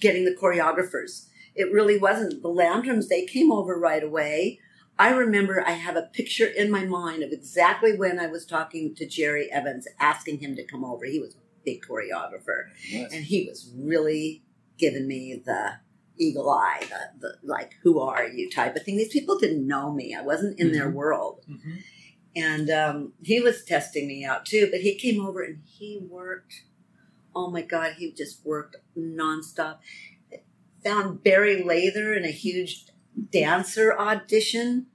getting 0.00 0.24
the 0.24 0.34
choreographers. 0.34 1.28
It 1.54 1.72
really 1.72 1.96
wasn't. 1.96 2.42
The 2.42 2.48
Landrums 2.48 3.08
they 3.08 3.24
came 3.24 3.52
over 3.52 3.78
right 3.78 4.02
away. 4.02 4.58
I 4.98 5.10
remember 5.10 5.64
I 5.64 5.72
have 5.72 5.94
a 5.94 6.10
picture 6.12 6.46
in 6.46 6.72
my 6.72 6.84
mind 6.84 7.22
of 7.22 7.30
exactly 7.30 7.96
when 7.96 8.18
I 8.18 8.26
was 8.26 8.44
talking 8.44 8.96
to 8.96 9.06
Jerry 9.06 9.50
Evans, 9.52 9.86
asking 10.00 10.40
him 10.40 10.56
to 10.56 10.64
come 10.64 10.84
over. 10.84 11.04
He 11.04 11.20
was 11.20 11.34
a 11.34 11.38
big 11.64 11.82
choreographer, 11.82 12.64
and 13.12 13.24
he 13.24 13.46
was 13.48 13.72
really 13.76 14.42
giving 14.76 15.06
me 15.06 15.40
the 15.44 15.83
eagle 16.18 16.50
eye, 16.50 16.82
the, 16.88 17.18
the 17.20 17.34
like, 17.42 17.74
"Who 17.82 17.98
are 18.00 18.26
you?" 18.26 18.50
type 18.50 18.76
of 18.76 18.82
thing. 18.84 18.96
These 18.96 19.12
people 19.12 19.38
didn't 19.38 19.66
know 19.66 19.92
me. 19.92 20.14
I 20.14 20.22
wasn't 20.22 20.58
in 20.60 20.72
their 20.72 20.90
Mhm. 20.90 20.94
world 20.94 21.44
Mhm. 21.48 21.82
and 22.36 22.70
um, 22.70 23.12
he 23.22 23.40
was 23.40 23.64
testing 23.64 24.06
me 24.08 24.24
out 24.24 24.44
too. 24.46 24.68
But 24.70 24.80
he 24.80 24.94
came 24.96 25.24
over 25.24 25.42
and 25.42 25.62
he 25.64 26.00
worked. 26.08 26.64
Oh 27.34 27.50
my 27.50 27.62
God, 27.62 27.94
he 27.98 28.12
just 28.12 28.44
worked 28.44 28.76
nonstop. 28.96 29.78
Found 30.84 31.22
Barry 31.24 31.62
Lather 31.62 32.14
in 32.14 32.24
a 32.24 32.30
huge 32.30 32.86
dancer 33.30 33.96
audition. 33.98 34.86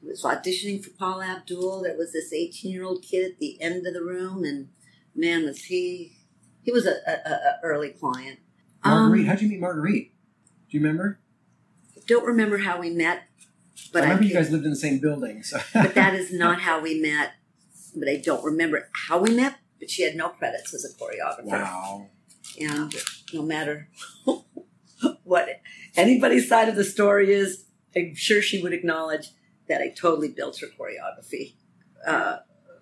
He 0.00 0.06
was 0.08 0.22
auditioning 0.22 0.82
for 0.84 0.90
Paula 0.90 1.26
Abdul. 1.26 1.82
There 1.82 1.96
was 1.96 2.12
this 2.12 2.32
eighteen-year-old 2.32 3.02
kid 3.02 3.32
at 3.32 3.38
the 3.38 3.60
end 3.60 3.86
of 3.86 3.92
the 3.94 4.02
room, 4.04 4.44
and 4.44 4.68
man, 5.14 5.44
was 5.44 5.64
he? 5.64 6.16
He 6.62 6.70
was 6.72 6.86
a, 6.86 6.96
a, 7.06 7.12
a 7.28 7.32
a 7.32 7.60
early 7.62 7.90
client. 7.90 8.38
Marguerite, 8.84 9.20
Um, 9.22 9.26
how'd 9.26 9.40
you 9.42 9.48
meet 9.48 9.60
Marguerite? 9.60 10.12
Do 10.70 10.76
you 10.76 10.80
remember? 10.82 11.18
don't 12.06 12.24
remember 12.24 12.58
how 12.58 12.78
we 12.78 12.90
met, 12.90 13.24
but 13.92 14.02
I 14.02 14.06
remember 14.06 14.24
I 14.24 14.26
you 14.28 14.34
guys 14.34 14.50
lived 14.50 14.64
in 14.64 14.70
the 14.70 14.76
same 14.76 14.98
building. 15.00 15.42
So. 15.42 15.58
but 15.74 15.94
that 15.94 16.14
is 16.14 16.32
not 16.32 16.60
how 16.62 16.80
we 16.80 17.00
met. 17.00 17.32
But 17.96 18.08
I 18.08 18.16
don't 18.16 18.44
remember 18.44 18.88
how 19.08 19.18
we 19.18 19.34
met. 19.34 19.56
But 19.80 19.90
she 19.90 20.02
had 20.02 20.14
no 20.14 20.28
credits 20.30 20.72
as 20.72 20.84
a 20.84 20.96
choreographer, 20.96 21.44
wow. 21.44 22.06
and 22.58 22.94
no 23.34 23.42
matter 23.42 23.88
what 25.24 25.48
anybody's 25.96 26.48
side 26.48 26.68
of 26.70 26.76
the 26.76 26.84
story 26.84 27.30
is, 27.32 27.64
I'm 27.94 28.14
sure 28.14 28.40
she 28.40 28.62
would 28.62 28.72
acknowledge 28.72 29.28
that 29.68 29.82
I 29.82 29.88
totally 29.90 30.28
built 30.28 30.60
her 30.60 30.66
choreography 30.68 31.56
uh, 32.06 32.38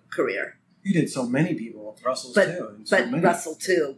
career. 0.09 0.59
You 0.83 0.93
did 0.93 1.09
so 1.09 1.25
many 1.27 1.53
people, 1.55 1.97
Russell's 2.05 2.33
But- 2.35 2.57
too. 2.57 2.79
so 2.85 2.97
But 2.97 3.09
many. 3.11 3.23
Russell 3.23 3.55
too. 3.55 3.97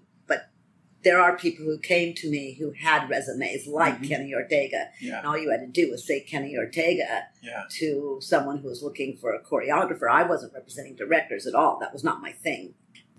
There 1.03 1.19
are 1.21 1.37
people 1.37 1.63
who 1.65 1.77
came 1.77 2.13
to 2.15 2.29
me 2.29 2.53
who 2.59 2.71
had 2.71 3.09
resumes 3.09 3.67
like 3.67 3.99
Mhm. 4.01 4.07
Kenny 4.07 4.33
Ortega, 4.33 4.89
Yeah, 4.99 5.19
and 5.19 5.27
all 5.27 5.37
you 5.37 5.51
had 5.51 5.61
to 5.61 5.67
do 5.67 5.91
was 5.91 6.05
say 6.05 6.19
Kenny 6.21 6.57
Ortega, 6.57 7.27
yeah. 7.41 7.63
to 7.79 8.17
someone 8.21 8.57
who 8.59 8.67
was 8.67 8.81
looking 8.83 9.15
for 9.17 9.33
a 9.33 9.41
choreographer. 9.43 10.09
I 10.09 10.23
wasn't 10.23 10.53
representing 10.53 10.95
directors 10.95 11.45
at 11.45 11.53
all. 11.55 11.77
That 11.79 11.93
was 11.93 12.03
not 12.03 12.21
my 12.21 12.31
thing. 12.31 12.73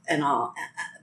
And 0.08 0.24
all. 0.24 0.54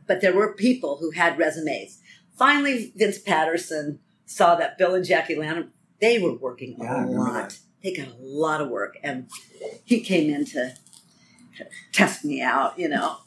But 0.07 0.21
there 0.21 0.33
were 0.33 0.53
people 0.53 0.97
who 0.97 1.11
had 1.11 1.37
resumes. 1.37 1.99
Finally, 2.37 2.91
Vince 2.95 3.19
Patterson 3.19 3.99
saw 4.25 4.55
that 4.55 4.77
Bill 4.77 4.93
and 4.95 5.05
Jackie 5.05 5.35
Landrum, 5.35 5.71
they 6.01 6.19
were 6.19 6.33
working 6.35 6.75
Yeah, 6.79 7.05
a 7.05 7.07
lot. 7.07 7.59
They 7.83 7.93
got 7.93 8.07
a 8.09 8.15
lot 8.19 8.61
of 8.61 8.69
work. 8.69 8.97
And 9.03 9.29
he 9.83 10.01
came 10.01 10.33
in 10.33 10.45
to 10.45 10.75
test 11.93 12.25
me 12.25 12.41
out, 12.41 12.77
you 12.77 12.89
know. 12.89 13.17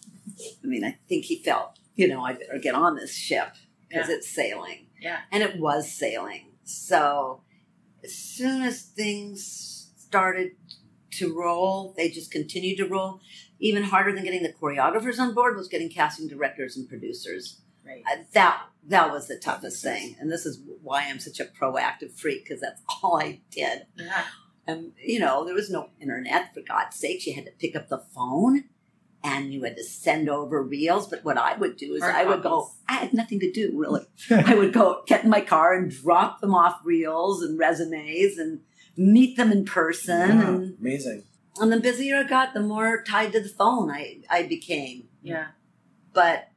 I 0.63 0.67
mean, 0.67 0.85
I 0.85 0.99
think 1.09 1.25
he 1.27 1.37
felt, 1.43 1.79
you 1.99 2.09
know, 2.09 2.25
I 2.25 2.33
better 2.33 2.59
get 2.63 2.75
on 2.75 2.97
this 2.97 3.15
ship 3.15 3.49
because 3.89 4.09
Yeah. 4.09 4.15
it's 4.15 4.29
sailing 4.29 4.87
Yeah. 5.01 5.19
and 5.33 5.43
it 5.43 5.59
was 5.59 5.93
sailing. 5.93 6.53
So 6.65 7.43
as 8.03 8.15
soon 8.15 8.63
as 8.63 8.83
things 8.83 9.91
started 9.97 10.53
to 11.13 11.35
roll, 11.37 11.93
they 11.97 12.09
just 12.09 12.31
continued 12.31 12.79
to 12.79 12.87
roll. 12.87 13.21
Even 13.59 13.83
harder 13.83 14.13
than 14.15 14.23
getting 14.25 14.45
the 14.45 14.53
choreographers 14.53 15.19
on 15.19 15.35
board 15.35 15.57
was 15.57 15.67
getting 15.67 15.91
casting 15.91 16.29
directors 16.29 16.77
and 16.77 16.89
producers. 16.89 17.61
Right. 17.85 18.05
Uh, 18.11 18.23
that 18.33 18.63
that 18.87 19.11
was 19.11 19.27
the 19.29 19.37
toughest 19.39 19.83
thing, 19.83 20.15
and 20.21 20.31
this 20.31 20.47
is 20.47 20.61
why 20.83 21.09
I'm 21.09 21.19
such 21.19 21.41
a 21.41 21.45
proactive 21.47 22.13
freak 22.13 22.45
because 22.45 22.61
that's 22.61 22.81
all 23.03 23.21
I 23.21 23.41
did. 23.51 23.87
Yeah. 23.97 24.25
And 24.67 24.93
you 25.03 25.19
know, 25.19 25.45
there 25.45 25.55
was 25.55 25.71
no 25.71 25.91
internet 26.01 26.55
for 26.55 26.61
God's 26.61 26.97
sakes. 26.97 27.27
You 27.27 27.35
had 27.35 27.47
to 27.47 27.53
pick 27.59 27.75
up 27.75 27.89
the 27.89 27.99
phone. 28.15 28.65
And 29.25 29.53
you 29.53 29.65
had 29.65 29.77
to 29.77 29.83
send 29.85 30.29
over 30.29 30.63
reels, 30.63 31.09
but 31.09 31.25
what 31.25 31.37
I 31.37 31.57
would 31.57 31.77
do 31.77 31.95
is 31.95 32.03
Hard 32.03 32.15
I 32.15 32.25
would 32.25 32.43
go. 32.43 32.71
I 32.89 32.95
had 32.95 33.13
nothing 33.13 33.41
to 33.41 33.51
do 33.51 33.73
really. 33.75 34.03
I 34.31 34.55
would 34.55 34.73
go 34.73 35.03
get 35.07 35.25
in 35.25 35.31
my 35.31 35.41
car 35.41 35.75
and 35.75 35.91
drop 35.91 36.41
them 36.41 36.55
off 36.55 36.81
reels 36.85 37.43
and 37.43 37.59
resumes 37.59 38.39
and 38.39 38.61
meet 38.97 39.37
them 39.37 39.51
in 39.51 39.65
person. 39.65 40.39
Wow, 40.39 40.47
And, 40.55 40.77
amazing. 40.81 41.25
and 41.61 41.73
the 41.73 41.81
busier 41.81 42.17
I 42.19 42.23
got, 42.25 42.55
the 42.55 42.61
more 42.61 43.03
tied 43.03 43.33
to 43.33 43.41
the 43.41 43.49
phone 43.49 43.91
I, 43.91 44.19
I 44.31 44.45
became. 44.45 45.09
Yeah. 45.23 45.49
But 46.13 46.49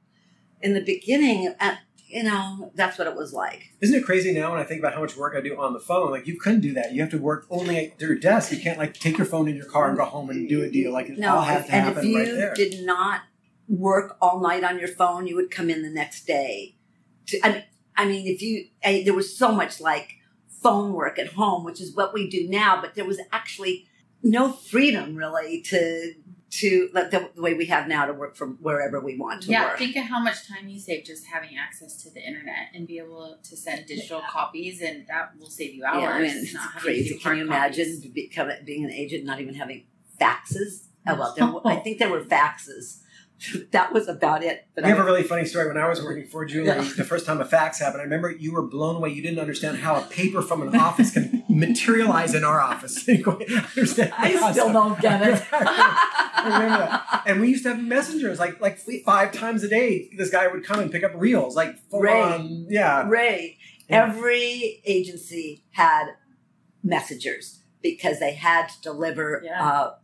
in 0.61 0.73
the 0.75 0.81
beginning, 0.81 1.53
uh, 1.59 1.75
you 2.11 2.23
know, 2.23 2.71
that's 2.75 2.97
what 2.97 3.07
it 3.07 3.15
was 3.15 3.33
like. 3.33 3.69
Isn't 3.81 3.97
it 3.99 4.03
crazy 4.05 4.33
now 4.33 4.51
when 4.51 4.59
I 4.59 4.63
think 4.63 4.79
about 4.79 4.93
how 4.93 5.01
much 5.01 5.15
work 5.15 5.35
I 5.35 5.41
do 5.41 5.59
on 5.59 5.73
the 5.73 5.79
phone? 5.79 6.11
Like 6.11 6.27
you 6.27 6.37
couldn't 6.39 6.61
do 6.61 6.73
that. 6.73 6.93
You 6.93 7.01
have 7.01 7.11
to 7.11 7.17
work 7.17 7.45
only 7.49 7.77
at 7.77 8.01
your 8.01 8.15
desk. 8.15 8.51
You 8.51 8.59
can't 8.59 8.77
like 8.77 8.93
take 8.93 9.17
your 9.17 9.25
phone 9.27 9.47
in 9.47 9.55
your 9.55 9.65
car 9.65 9.87
and 9.89 9.97
go 9.97 10.05
home 10.05 10.29
and 10.29 10.47
do 10.47 10.63
a 10.63 10.69
deal. 10.69 10.91
Like 10.91 11.09
it 11.09 11.17
No, 11.17 11.35
all 11.35 11.41
had 11.41 11.65
to 11.65 11.71
and 11.73 11.97
if 11.97 12.03
you 12.03 12.17
right 12.17 12.25
there. 12.25 12.53
did 12.53 12.85
not 12.85 13.21
work 13.67 14.17
all 14.21 14.41
night 14.41 14.63
on 14.63 14.77
your 14.79 14.89
phone, 14.89 15.27
you 15.27 15.35
would 15.35 15.49
come 15.51 15.69
in 15.69 15.81
the 15.81 15.89
next 15.89 16.25
day. 16.25 16.75
To, 17.27 17.39
I 17.45 17.49
mean, 17.51 17.63
I 17.97 18.05
mean, 18.05 18.27
if 18.27 18.41
you, 18.41 18.65
I, 18.83 19.03
there 19.05 19.13
was 19.13 19.35
so 19.37 19.51
much 19.51 19.79
like 19.79 20.15
phone 20.61 20.93
work 20.93 21.17
at 21.19 21.33
home, 21.33 21.63
which 21.63 21.79
is 21.81 21.95
what 21.95 22.13
we 22.13 22.29
do 22.29 22.47
now, 22.49 22.81
but 22.81 22.95
there 22.95 23.05
was 23.05 23.19
actually 23.31 23.87
no 24.23 24.51
freedom 24.51 25.15
really 25.15 25.61
to 25.61 26.13
to 26.51 26.89
like 26.93 27.11
the, 27.11 27.29
the 27.33 27.41
way 27.41 27.53
we 27.53 27.65
have 27.67 27.87
now 27.87 28.05
to 28.05 28.13
work 28.13 28.35
from 28.35 28.57
wherever 28.61 28.99
we 28.99 29.17
want 29.17 29.41
to 29.43 29.47
work. 29.47 29.51
yeah. 29.51 29.67
work. 29.69 29.77
Think 29.77 29.95
of 29.95 30.03
how 30.03 30.19
much 30.19 30.47
time 30.47 30.67
you 30.67 30.79
save 30.79 31.05
just 31.05 31.25
having 31.27 31.51
access 31.57 32.03
to 32.03 32.09
the 32.13 32.21
internet 32.21 32.67
and 32.73 32.85
be 32.85 32.97
able 32.97 33.37
to 33.41 33.55
send 33.55 33.85
digital 33.85 34.21
copies, 34.29 34.81
and 34.81 35.07
that 35.07 35.31
will 35.39 35.49
save 35.49 35.73
you 35.73 35.85
hours. 35.85 36.01
yeah, 36.01 36.09
I 36.09 36.21
mean, 36.21 36.31
it's 36.37 36.53
not 36.53 36.71
crazy. 36.75 37.13
Can 37.15 37.21
hard 37.21 37.37
you 37.37 37.43
imagine 37.45 38.11
become, 38.13 38.49
being 38.65 38.83
an 38.83 38.91
agent, 38.91 39.23
not 39.25 39.39
even 39.39 39.53
having 39.55 39.85
faxes? 40.19 40.87
Oh 41.07 41.15
well, 41.15 41.33
there, 41.37 41.71
I 41.73 41.77
think 41.83 41.99
there 41.99 42.09
were 42.09 42.21
faxes. 42.23 42.97
that 43.71 43.91
was 43.91 44.07
about 44.07 44.43
it. 44.43 44.67
But 44.75 44.83
we 44.83 44.91
have 44.91 44.99
a 44.99 45.03
really 45.03 45.23
funny 45.23 45.45
story. 45.45 45.67
When 45.67 45.77
I 45.77 45.87
was 45.89 45.99
working 46.03 46.27
for 46.27 46.45
Julie, 46.45 46.67
Yeah. 46.67 46.81
the 46.95 47.03
first 47.03 47.25
time 47.25 47.41
a 47.41 47.45
fax 47.45 47.79
happened, 47.79 48.01
I 48.01 48.03
remember 48.03 48.29
you 48.29 48.53
were 48.53 48.61
blown 48.61 48.97
away. 48.97 49.09
You 49.09 49.23
didn't 49.23 49.39
understand 49.39 49.77
how 49.77 49.95
a 49.95 50.01
paper 50.01 50.43
from 50.43 50.61
an 50.61 50.75
office 50.75 51.11
can 51.11 51.43
materialize 51.49 52.35
in 52.35 52.43
our 52.43 52.61
office. 52.61 53.09
I 53.09 53.13
understand. 53.13 54.13
I 54.15 54.51
still 54.51 54.71
don't 54.71 54.99
get 55.01 55.21
it. 55.23 55.43
I 56.41 56.59
remember 56.63 56.85
that. 56.85 57.23
And 57.25 57.41
we 57.41 57.49
used 57.49 57.63
to 57.63 57.69
have 57.69 57.83
messengers 57.83 58.39
like 58.39 58.59
like 58.61 58.79
five 59.05 59.31
times 59.31 59.63
a 59.63 59.67
day. 59.69 60.09
This 60.17 60.29
guy 60.29 60.47
would 60.47 60.63
come 60.63 60.79
and 60.79 60.91
pick 60.91 61.03
up 61.03 61.11
reels, 61.15 61.55
like 61.55 61.77
full 61.89 62.01
Ray. 62.01 62.21
on, 62.21 62.65
yeah. 62.69 63.07
Ray, 63.07 63.57
Yeah. 63.89 64.07
every 64.07 64.81
agency 64.85 65.63
had 65.71 66.07
messengers 66.83 67.59
because 67.81 68.19
they 68.19 68.33
had 68.33 68.67
to 68.69 68.81
deliver 68.81 69.41
Yeah. 69.43 69.63
uh, 69.67 69.95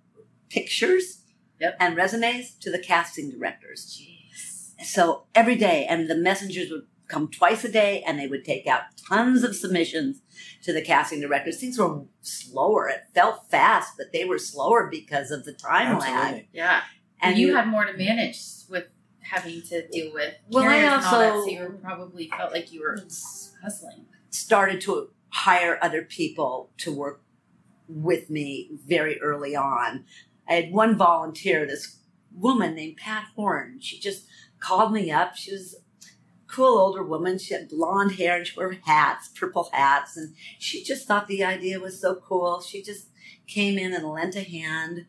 pictures 0.49 1.23
Yep. 1.59 1.77
and 1.79 1.95
resumes 1.95 2.51
to 2.61 2.71
the 2.71 2.79
casting 2.79 3.31
directors. 3.31 3.99
Jeez. 3.99 4.85
So 4.85 5.23
every 5.33 5.55
day, 5.55 5.85
and 5.89 6.07
the 6.07 6.15
messengers 6.15 6.69
would 6.71 6.85
come 7.07 7.29
twice 7.29 7.63
a 7.63 7.71
day, 7.71 8.03
and 8.05 8.19
they 8.19 8.27
would 8.27 8.43
take 8.45 8.67
out 8.67 8.83
tons 9.09 9.43
of 9.43 9.55
submissions 9.55 10.21
to 10.63 10.73
the 10.73 10.81
casting 10.81 11.21
directors. 11.21 11.59
Things 11.59 11.77
were 11.79 12.03
slower. 12.21 12.87
It 12.89 13.03
felt 13.13 13.49
fast, 13.49 13.93
but 13.97 14.11
they 14.13 14.25
were 14.25 14.39
slower 14.39 14.87
because 14.89 15.31
of 15.31 15.45
the 15.45 15.53
time 15.53 15.97
lag. 15.99 16.47
Yeah. 16.53 16.81
And 17.21 17.31
And 17.33 17.39
you 17.39 17.55
had 17.55 17.67
more 17.67 17.85
to 17.85 17.93
manage 17.93 18.39
with 18.69 18.85
having 19.21 19.61
to 19.63 19.87
deal 19.87 20.13
with 20.13 20.35
Well, 20.49 20.63
I 20.63 20.67
carriers 20.67 20.93
and 20.93 21.05
all 21.05 21.19
that, 21.19 21.31
also- 21.33 21.45
so 21.45 21.51
you 21.51 21.79
probably 21.81 22.29
felt 22.37 22.51
like 22.53 22.71
you 22.71 22.81
were 22.81 22.97
hustling. 23.61 24.05
started 24.29 24.79
to 24.81 25.09
hire 25.29 25.77
other 25.81 26.03
people 26.03 26.71
to 26.77 26.93
work 26.93 27.21
with 27.89 28.29
me 28.29 28.69
very 28.85 29.19
early 29.21 29.55
on. 29.55 30.05
I 30.47 30.53
had 30.53 30.71
one 30.71 30.95
volunteer, 30.95 31.65
this 31.65 31.97
woman 32.31 32.75
named 32.75 32.97
Pat 32.97 33.25
Horn. 33.35 33.79
She 33.81 33.99
just 33.99 34.25
called 34.59 34.91
me 34.93 35.11
up. 35.11 35.35
She 35.35 35.51
was 35.51 35.73
a 35.75 35.77
cool 36.57 36.79
older 36.79 37.03
woman. 37.03 37.37
She 37.37 37.53
had 37.53 37.69
blonde 37.69 38.13
hair 38.13 38.37
and 38.37 38.47
she 38.47 38.59
wore 38.59 38.75
hats, 38.83 39.29
purple 39.29 39.69
hats, 39.71 40.17
and 40.17 40.33
she 40.57 40.83
just 40.83 41.07
thought 41.07 41.27
the 41.27 41.43
idea 41.43 41.79
was 41.79 42.01
so 42.01 42.15
cool. 42.15 42.61
She 42.61 42.81
just 42.81 43.09
came 43.45 43.77
in 43.77 43.93
and 43.93 44.03
lent 44.03 44.35
a 44.35 44.41
hand. 44.41 45.05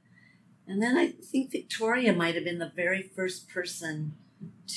And 0.67 0.83
then 0.83 0.99
I 0.99 1.09
think 1.09 1.51
Victoria 1.51 2.13
might 2.13 2.35
have 2.35 2.45
been 2.45 2.59
the 2.59 2.73
very 2.77 3.03
first 3.03 3.49
person 3.49 4.15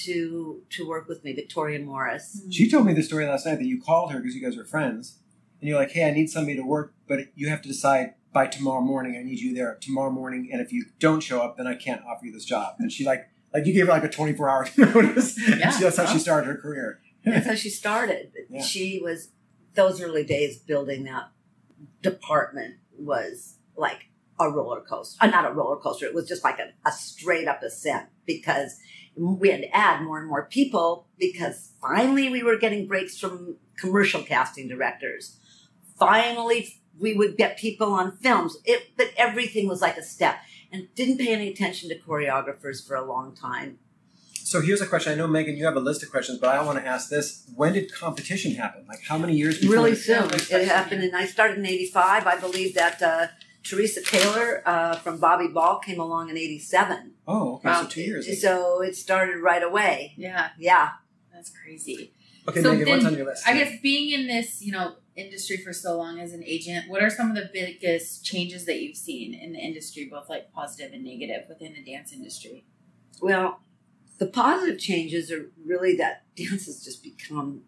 to 0.06 0.64
to 0.70 0.88
work 0.88 1.10
with 1.10 1.26
me, 1.26 1.34
Victoria 1.34 1.80
Morris. 1.80 2.42
Hmm. 2.42 2.50
She 2.50 2.70
told 2.70 2.86
me 2.86 2.94
the 2.94 3.04
story 3.04 3.28
last 3.28 3.46
night 3.46 3.60
that 3.60 3.66
you 3.66 3.82
called 3.82 4.14
her 4.14 4.20
because 4.20 4.34
you 4.34 4.42
guys 4.42 4.56
were 4.56 4.64
friends, 4.64 5.18
and 5.60 5.68
you're 5.68 5.78
like, 5.78 5.92
"Hey, 5.92 6.08
I 6.08 6.12
need 6.12 6.30
somebody 6.30 6.56
to 6.56 6.64
work, 6.64 6.94
but 7.08 7.20
you 7.36 7.50
have 7.50 7.62
to 7.64 7.68
decide 7.68 8.14
by 8.32 8.48
tomorrow 8.48 8.80
morning. 8.80 9.18
I 9.18 9.24
need 9.24 9.40
you 9.40 9.54
there 9.54 9.78
tomorrow 9.82 10.10
morning, 10.10 10.50
and 10.50 10.62
if 10.62 10.72
you 10.72 10.86
don't 11.00 11.20
show 11.20 11.42
up, 11.42 11.58
then 11.58 11.68
I 11.68 11.76
can't 11.76 12.02
offer 12.06 12.26
you 12.26 12.32
this 12.32 12.46
job." 12.46 12.76
And 12.80 12.90
she 12.90 13.04
like, 13.06 13.28
like 13.54 13.66
you 13.66 13.74
gave 13.74 13.88
her 13.88 13.92
like 13.92 14.04
a 14.04 14.10
24 14.10 14.50
hour 14.50 14.68
notice. 14.78 15.38
Yeah. 15.48 15.78
That's 15.80 15.98
how 15.98 16.06
she 16.06 16.20
started 16.20 16.48
her 16.48 16.58
career. 16.58 17.02
That's 17.26 17.48
how 17.48 17.56
she 17.56 17.70
started. 17.70 18.32
Yeah. 18.50 18.62
She 18.62 19.00
was 19.04 19.30
those 19.74 20.02
early 20.02 20.24
days 20.24 20.58
building 20.60 21.06
that 21.06 21.30
department 22.02 22.76
was 22.98 23.58
like 23.76 24.08
a 24.40 24.50
roller 24.50 24.82
coaster. 24.82 25.24
Uh, 25.24 25.28
not 25.28 25.50
a 25.50 25.54
roller 25.54 25.78
coaster. 25.78 26.06
It 26.06 26.14
was 26.14 26.28
just 26.28 26.44
like 26.44 26.60
a, 26.60 26.72
a 26.88 26.92
straight 26.92 27.48
up 27.48 27.62
ascent 27.64 28.10
because 28.26 28.78
we 29.16 29.50
had 29.50 29.62
to 29.62 29.76
add 29.76 30.04
more 30.04 30.20
and 30.20 30.28
more 30.28 30.46
people 30.46 31.08
because 31.20 31.74
finally 31.82 32.30
we 32.30 32.44
were 32.44 32.58
getting 32.58 32.88
breaks 32.88 33.18
from 33.18 33.58
commercial 33.78 34.24
casting 34.24 34.68
directors. 34.68 35.38
Finally, 36.00 36.82
we 37.00 37.14
would 37.14 37.38
get 37.38 37.58
people 37.58 37.94
on 37.94 38.18
films. 38.18 38.58
It, 38.66 38.92
but 38.98 39.12
everything 39.18 39.68
was 39.68 39.82
like 39.82 39.98
a 39.98 40.04
step 40.04 40.38
and 40.72 40.88
didn't 40.96 41.18
pay 41.18 41.34
any 41.34 41.50
attention 41.50 41.90
to 41.90 41.98
choreographers 42.00 42.86
for 42.86 42.96
a 42.96 43.04
long 43.06 43.36
time. 43.36 43.80
So 44.44 44.60
here's 44.62 44.82
a 44.82 44.88
question. 44.88 45.14
I 45.14 45.16
know 45.16 45.28
Megan, 45.28 45.56
you 45.56 45.66
have 45.66 45.76
a 45.78 45.80
list 45.80 46.04
of 46.04 46.12
questions, 46.12 46.38
but 46.40 46.50
I 46.50 46.62
want 46.64 46.78
to 46.80 46.86
ask 46.86 47.10
this: 47.10 47.50
When 47.56 47.74
did 47.74 47.94
competition 47.94 48.54
happen? 48.56 48.86
Like, 48.88 49.02
how 49.08 49.18
many 49.18 49.34
years? 49.36 49.60
Before 49.60 49.76
really 49.76 49.96
soon. 49.96 50.28
good 50.28 50.42
It 50.52 50.68
happened, 50.68 51.04
and 51.04 51.16
I 51.16 51.26
started 51.26 51.58
in 51.60 51.66
'85. 51.66 52.28
I 52.28 52.38
believe 52.38 52.74
that 52.76 53.02
uh, 53.02 53.28
Teresa 53.64 54.02
Taylor 54.02 54.62
uh, 54.66 54.96
from 54.98 55.20
Bobby 55.20 55.48
Ball 55.48 55.80
came 55.80 56.00
along 56.00 56.30
in 56.30 56.38
'87. 56.38 57.14
Oh, 57.28 57.56
okay, 57.56 57.70
Wow. 57.70 57.84
so 57.84 57.88
two 57.88 58.02
years. 58.02 58.42
So 58.42 58.82
it 58.82 58.96
started 58.96 59.38
right 59.38 59.64
away. 59.64 60.14
Yeah, 60.18 60.50
Yeah. 60.60 60.90
that's 61.34 61.52
crazy. 61.52 62.14
Okay, 62.48 62.62
So 62.62 62.74
Megan, 62.74 62.90
what's 62.90 63.06
on 63.06 63.16
your 63.16 63.28
list? 63.28 63.48
I 63.48 63.54
guess 63.54 63.80
being 63.82 64.12
in 64.20 64.28
this, 64.28 64.62
you 64.64 64.72
know, 64.72 64.96
industry 65.16 65.58
for 65.58 65.74
so 65.74 65.98
long 65.98 66.20
as 66.20 66.34
an 66.34 66.44
agent, 66.46 66.90
what 66.90 67.04
are 67.04 67.10
some 67.10 67.30
of 67.30 67.36
the 67.36 67.50
biggest 67.52 68.24
changes 68.26 68.66
that 68.66 68.82
you've 68.82 68.98
seen 68.98 69.34
in 69.34 69.54
the 69.54 69.60
industry, 69.60 70.08
both 70.10 70.30
like 70.30 70.52
positive 70.54 70.94
and 70.94 71.04
negative 71.04 71.44
within 71.50 71.74
the 71.74 71.84
dance 71.84 72.14
industry? 72.14 72.66
Well, 73.22 73.60
the 74.18 74.28
positive 74.28 74.80
changes 74.80 75.32
are 75.32 75.52
really 75.66 75.96
that 75.98 76.24
dance 76.36 76.66
has 76.66 76.84
just 76.84 77.04
become 77.04 77.64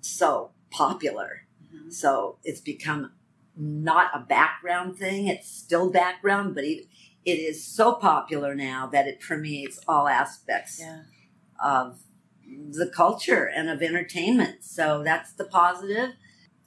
so 0.00 0.52
popular. 0.70 1.46
Mhm. 1.74 1.92
So 1.92 2.38
it's 2.44 2.60
become 2.60 3.12
not 3.56 4.10
a 4.14 4.20
background 4.20 4.96
thing. 4.96 5.26
It's 5.26 5.48
still 5.48 5.90
background, 5.90 6.54
but 6.54 6.64
it, 6.64 6.86
it 7.24 7.38
is 7.38 7.64
so 7.64 7.94
popular 7.94 8.54
now 8.54 8.86
that 8.88 9.06
it 9.06 9.20
permeates 9.20 9.78
all 9.86 10.08
aspects 10.08 10.80
Yeah. 10.80 11.02
of 11.62 12.00
the 12.72 12.86
culture 12.86 13.44
and 13.44 13.68
of 13.68 13.82
entertainment. 13.82 14.64
So 14.64 15.02
that's 15.04 15.32
the 15.32 15.44
positive. 15.44 16.10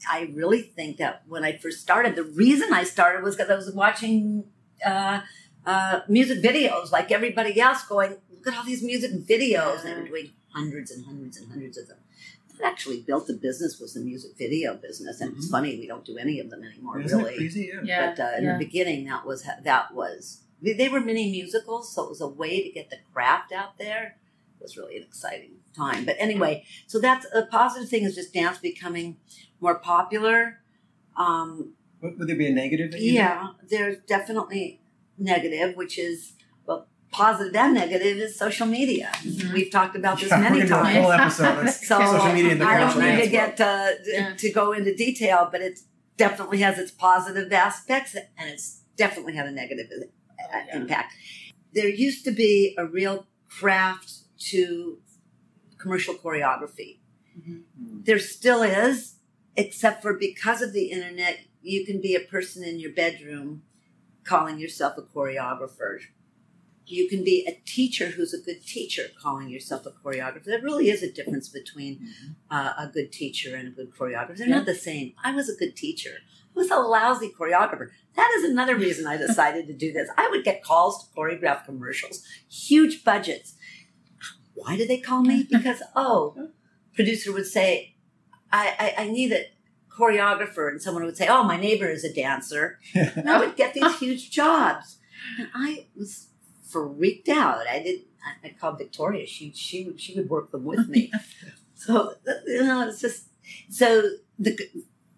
I 0.09 0.31
really 0.33 0.61
think 0.61 0.97
that 0.97 1.23
when 1.27 1.43
I 1.43 1.57
first 1.57 1.81
started, 1.81 2.15
the 2.15 2.23
reason 2.23 2.73
I 2.73 2.83
started 2.83 3.23
was 3.23 3.35
because 3.35 3.49
I 3.49 3.55
was 3.55 3.71
watching 3.73 4.45
uh, 4.85 5.21
uh, 5.65 6.01
music 6.07 6.41
videos 6.43 6.91
like 6.91 7.11
everybody 7.11 7.59
else, 7.59 7.83
going, 7.85 8.17
look 8.31 8.47
at 8.47 8.57
all 8.57 8.63
these 8.65 8.83
music 8.83 9.11
videos. 9.11 9.83
And 9.85 9.97
they 9.97 10.01
were 10.01 10.07
doing 10.07 10.29
hundreds 10.49 10.91
and 10.91 11.05
hundreds 11.05 11.37
and 11.37 11.49
hundreds 11.49 11.77
of 11.77 11.87
them. 11.87 11.97
What 12.57 12.67
actually 12.67 13.01
built 13.01 13.27
the 13.27 13.33
business 13.33 13.79
was 13.79 13.93
the 13.93 14.01
music 14.01 14.31
video 14.37 14.75
business. 14.75 15.21
And 15.21 15.35
it's 15.37 15.47
Mhm. 15.47 15.51
funny, 15.51 15.79
we 15.79 15.87
don't 15.87 16.05
do 16.05 16.17
any 16.17 16.39
of 16.39 16.49
them 16.49 16.63
anymore, 16.63 17.01
Isn't 17.01 17.19
it 17.19 17.23
really. 17.23 17.37
crazy? 17.37 17.71
Yeah. 17.73 17.81
Yeah. 17.83 18.09
But 18.15 18.19
uh, 18.23 18.37
in 18.37 18.43
yeah. 18.43 18.53
the 18.57 18.65
beginning, 18.65 19.05
that 19.05 19.25
was 19.25 19.43
that 19.63 19.93
was 19.93 20.41
they, 20.61 20.73
they 20.73 20.87
were 20.89 21.01
mini 21.01 21.31
musicals, 21.31 21.93
so 21.93 22.03
it 22.03 22.09
was 22.09 22.21
a 22.21 22.27
way 22.27 22.61
to 22.63 22.69
get 22.69 22.89
the 22.89 22.97
craft 23.13 23.51
out 23.51 23.77
there. 23.77 24.17
It 24.63 24.67
was 24.67 24.77
really 24.77 24.95
an 24.95 25.03
exciting 25.03 25.55
time. 25.75 26.05
But 26.05 26.15
anyway, 26.19 26.63
so 26.87 26.97
that's 27.01 27.25
a 27.35 27.45
positive 27.47 27.89
thing 27.89 28.03
is 28.03 28.15
just 28.15 28.33
dance 28.33 28.59
becoming 28.59 29.17
more 29.59 29.75
popular. 29.77 30.61
Um, 31.17 31.73
Would, 32.01 32.17
would 32.17 32.29
there 32.29 32.37
be 32.37 32.47
a 32.47 32.53
negative? 32.53 32.91
That 32.91 33.01
you 33.01 33.11
yeah, 33.11 33.49
there's 33.69 33.97
definitely 34.07 34.79
negative, 35.17 35.75
which 35.75 35.99
is 35.99 36.33
well, 36.65 36.87
positive 37.11 37.53
and 37.57 37.73
negative 37.73 38.17
is 38.17 38.39
social 38.39 38.65
media. 38.65 39.11
Mhm. 39.21 39.51
We've 39.51 39.69
talked 39.69 39.97
about 39.97 40.17
this 40.21 40.29
Yeah, 40.29 40.39
many 40.39 40.61
we're 40.61 40.67
gonna 40.69 40.83
do 40.93 40.99
a 40.99 41.01
times. 41.01 41.37
whole 41.37 41.49
episode. 41.51 41.69
So 41.89 41.99
social 42.17 42.33
media 42.33 42.51
and 42.53 42.61
the 42.61 42.65
I 42.65 42.79
don't 42.79 42.97
need 42.99 43.05
dance 43.05 43.25
to 43.25 43.29
get 43.29 43.59
uh, 43.59 43.89
Yeah. 44.05 44.33
to 44.37 44.51
go 44.53 44.71
into 44.71 44.95
detail, 44.95 45.49
but 45.51 45.59
it 45.59 45.79
definitely 46.15 46.59
has 46.59 46.79
its 46.79 46.91
positive 46.91 47.51
aspects 47.51 48.15
and 48.15 48.49
it's 48.49 48.83
definitely 48.95 49.35
had 49.35 49.45
a 49.45 49.51
negative 49.51 49.87
uh, 49.91 50.03
yeah. 50.39 50.77
impact. 50.77 51.15
There 51.73 51.89
used 51.89 52.23
to 52.25 52.31
be 52.31 52.75
a 52.77 52.85
real 52.85 53.27
craft 53.49 54.09
to 54.51 54.99
commercial 55.77 56.13
choreography. 56.15 56.99
Hmm. 57.43 57.61
There 58.03 58.19
still 58.19 58.61
is, 58.63 59.15
except 59.55 60.01
for 60.01 60.13
because 60.13 60.61
of 60.61 60.73
the 60.73 60.91
internet, 60.91 61.39
you 61.61 61.85
can 61.85 62.01
be 62.01 62.15
a 62.15 62.19
person 62.19 62.63
in 62.63 62.79
your 62.79 62.91
bedroom 62.91 63.63
calling 64.23 64.59
yourself 64.59 64.97
a 64.97 65.01
choreographer. 65.01 65.99
You 66.85 67.07
can 67.07 67.23
be 67.23 67.45
a 67.47 67.61
teacher 67.65 68.07
who's 68.07 68.33
a 68.33 68.41
good 68.41 68.65
teacher 68.65 69.03
calling 69.21 69.49
yourself 69.49 69.85
a 69.85 69.91
choreographer. 69.91 70.43
There 70.45 70.61
really 70.61 70.89
is 70.89 71.01
a 71.01 71.11
difference 71.11 71.47
between 71.49 71.99
Mhm. 71.99 72.35
uh, 72.51 72.73
a 72.77 72.87
good 72.93 73.11
teacher 73.11 73.55
and 73.55 73.69
a 73.69 73.71
good 73.71 73.91
choreographer. 73.91 74.37
They're 74.37 74.49
Yeah. 74.49 74.57
not 74.57 74.65
the 74.65 74.75
same. 74.75 75.13
I 75.23 75.33
was 75.33 75.49
a 75.49 75.55
good 75.55 75.75
teacher. 75.77 76.17
I 76.55 76.59
was 76.59 76.69
a 76.69 76.75
lousy 76.77 77.29
choreographer. 77.37 77.89
That 78.15 78.31
is 78.37 78.43
another 78.43 78.75
reason 78.75 79.07
I 79.07 79.17
decided 79.27 79.65
to 79.67 79.73
do 79.73 79.91
this. 79.93 80.09
I 80.17 80.29
would 80.29 80.43
get 80.43 80.61
calls 80.63 81.07
to 81.07 81.15
choreograph 81.15 81.65
commercials, 81.65 82.23
huge 82.49 83.03
budgets. 83.03 83.55
Why 84.53 84.77
did 84.77 84.87
they 84.89 84.99
call 84.99 85.23
me? 85.23 85.43
Because, 85.49 85.81
oh, 85.95 86.49
producer 86.93 87.31
would 87.31 87.47
say, 87.47 87.95
I, 88.51 88.93
I, 88.97 89.03
I 89.03 89.07
need 89.09 89.31
a 89.31 89.45
choreographer. 89.89 90.69
And 90.69 90.81
someone 90.81 91.05
would 91.05 91.17
say, 91.17 91.27
oh, 91.27 91.43
my 91.43 91.57
neighbor 91.57 91.87
is 91.87 92.03
a 92.03 92.13
dancer. 92.13 92.79
And 92.93 93.29
I 93.29 93.39
would 93.39 93.55
get 93.55 93.73
these 93.73 93.99
huge 93.99 94.31
jobs. 94.31 94.99
And 95.39 95.49
I 95.53 95.87
was 95.95 96.29
freaked 96.73 97.29
out. 97.29 97.67
I 97.69 97.79
did. 97.79 98.01
I, 98.25 98.47
I 98.47 98.55
called 98.59 98.77
Victoria. 98.77 99.25
She 99.27 99.51
she 99.53 99.85
would 99.85 99.99
she 99.99 100.15
would 100.15 100.29
work 100.29 100.51
them 100.51 100.63
with 100.63 100.87
me. 100.89 101.11
so 101.75 102.15
you 102.47 102.63
know, 102.63 102.87
it's 102.87 103.01
just 103.01 103.29
so 103.69 104.03
the 104.39 104.57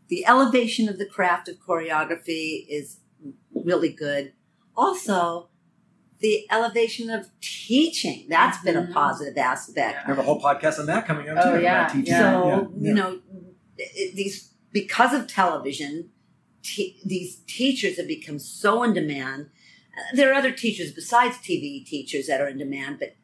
the 0.07 0.25
elevation 0.25 0.89
of 0.89 0.97
the 0.97 1.05
craft 1.05 1.47
of 1.47 1.55
choreography 1.57 2.65
is 2.67 2.99
really 3.53 3.89
good. 3.89 4.33
Also, 4.75 5.49
the 6.19 6.45
elevation 6.51 7.09
of 7.09 7.27
teaching 7.41 8.25
that's 8.29 8.61
been 8.63 8.77
a 8.77 8.83
Mhm. 8.83 8.93
positive 8.93 9.37
aspect. 9.37 10.07
We 10.07 10.11
have 10.11 10.19
a 10.19 10.23
whole 10.23 10.41
podcast 10.41 10.79
on 10.79 10.85
that 10.87 11.05
coming 11.05 11.29
up 11.29 11.37
Oh, 11.41 11.55
too. 11.57 11.61
yeah, 11.63 11.81
about 11.85 11.93
teaching. 11.93 12.05
yeah. 12.13 12.19
So 12.41 12.47
Yeah, 12.47 12.55
you 12.57 12.71
yeah. 12.87 12.93
know, 12.93 13.21
it, 13.77 14.15
these 14.15 14.51
because 14.71 15.13
of 15.13 15.27
television, 15.27 16.09
te- 16.63 16.99
these 17.05 17.37
teachers 17.47 17.97
have 17.97 18.07
become 18.07 18.39
so 18.39 18.83
in 18.83 18.93
demand. 18.93 19.47
Uh, 19.97 20.15
There 20.15 20.29
are 20.31 20.33
other 20.33 20.51
teachers 20.51 20.91
besides 20.91 21.37
TV 21.37 21.83
teachers 21.85 22.27
that 22.27 22.41
are 22.41 22.47
in 22.47 22.57
demand, 22.57 22.99
but 22.99 23.15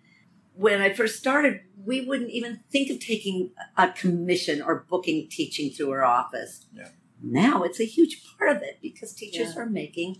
when 0.53 0.81
I 0.81 0.93
first 0.93 1.17
started, 1.17 1.61
we 1.83 2.01
wouldn't 2.01 2.29
even 2.31 2.59
think 2.71 2.89
of 2.89 2.99
taking 2.99 3.51
a 3.77 3.89
commission 3.89 4.61
or 4.61 4.85
booking 4.89 5.27
teaching 5.29 5.71
through 5.71 5.91
our 5.91 6.03
office. 6.03 6.65
Yeah. 6.73 6.89
Now 7.23 7.63
it's 7.63 7.79
a 7.79 7.85
huge 7.85 8.23
part 8.37 8.55
of 8.55 8.61
it 8.63 8.79
because 8.81 9.13
teachers 9.13 9.53
Yeah. 9.55 9.61
are 9.61 9.65
making 9.69 10.17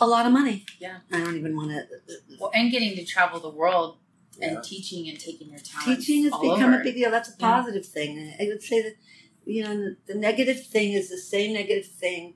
a 0.00 0.06
lot 0.06 0.26
of 0.26 0.32
money. 0.32 0.64
Yeah. 0.78 0.98
I 1.12 1.20
don't 1.20 1.36
even 1.36 1.56
want 1.56 1.70
to. 1.70 1.76
Uh, 1.76 1.80
uh, 1.80 1.82
uh, 1.82 2.36
well, 2.40 2.50
and 2.54 2.70
getting 2.70 2.94
to 2.96 3.04
travel 3.04 3.40
the 3.40 3.50
world 3.50 3.98
Yeah. 4.38 4.48
and 4.48 4.64
teaching 4.64 5.08
and 5.08 5.18
taking 5.18 5.50
your 5.50 5.58
time. 5.58 5.96
teaching 5.96 6.24
has 6.24 6.32
all 6.32 6.42
become 6.42 6.72
over. 6.72 6.80
a 6.80 6.84
big 6.84 6.94
deal. 6.94 7.10
That's 7.10 7.28
a 7.28 7.36
Yeah. 7.38 7.48
positive 7.56 7.86
thing. 7.86 8.34
I 8.40 8.46
would 8.46 8.62
say 8.62 8.82
that, 8.82 8.96
you 9.44 9.64
know, 9.64 9.96
the 10.06 10.14
negative 10.14 10.66
thing 10.66 10.92
is 10.92 11.10
the 11.10 11.18
same 11.18 11.52
negative 11.52 11.86
thing 11.86 12.34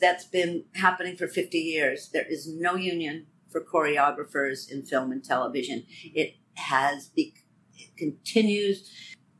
that's 0.00 0.24
been 0.24 0.64
happening 0.74 1.16
for 1.16 1.26
50 1.26 1.58
years. 1.58 2.10
There 2.10 2.26
is 2.26 2.46
no 2.46 2.74
union 2.74 3.26
for 3.48 3.62
choreographers 3.62 4.70
in 4.70 4.82
film 4.82 5.12
and 5.12 5.24
television. 5.24 5.86
It 6.14 6.36
has, 6.54 7.08
be, 7.08 7.34
it 7.76 7.96
continues 7.96 8.90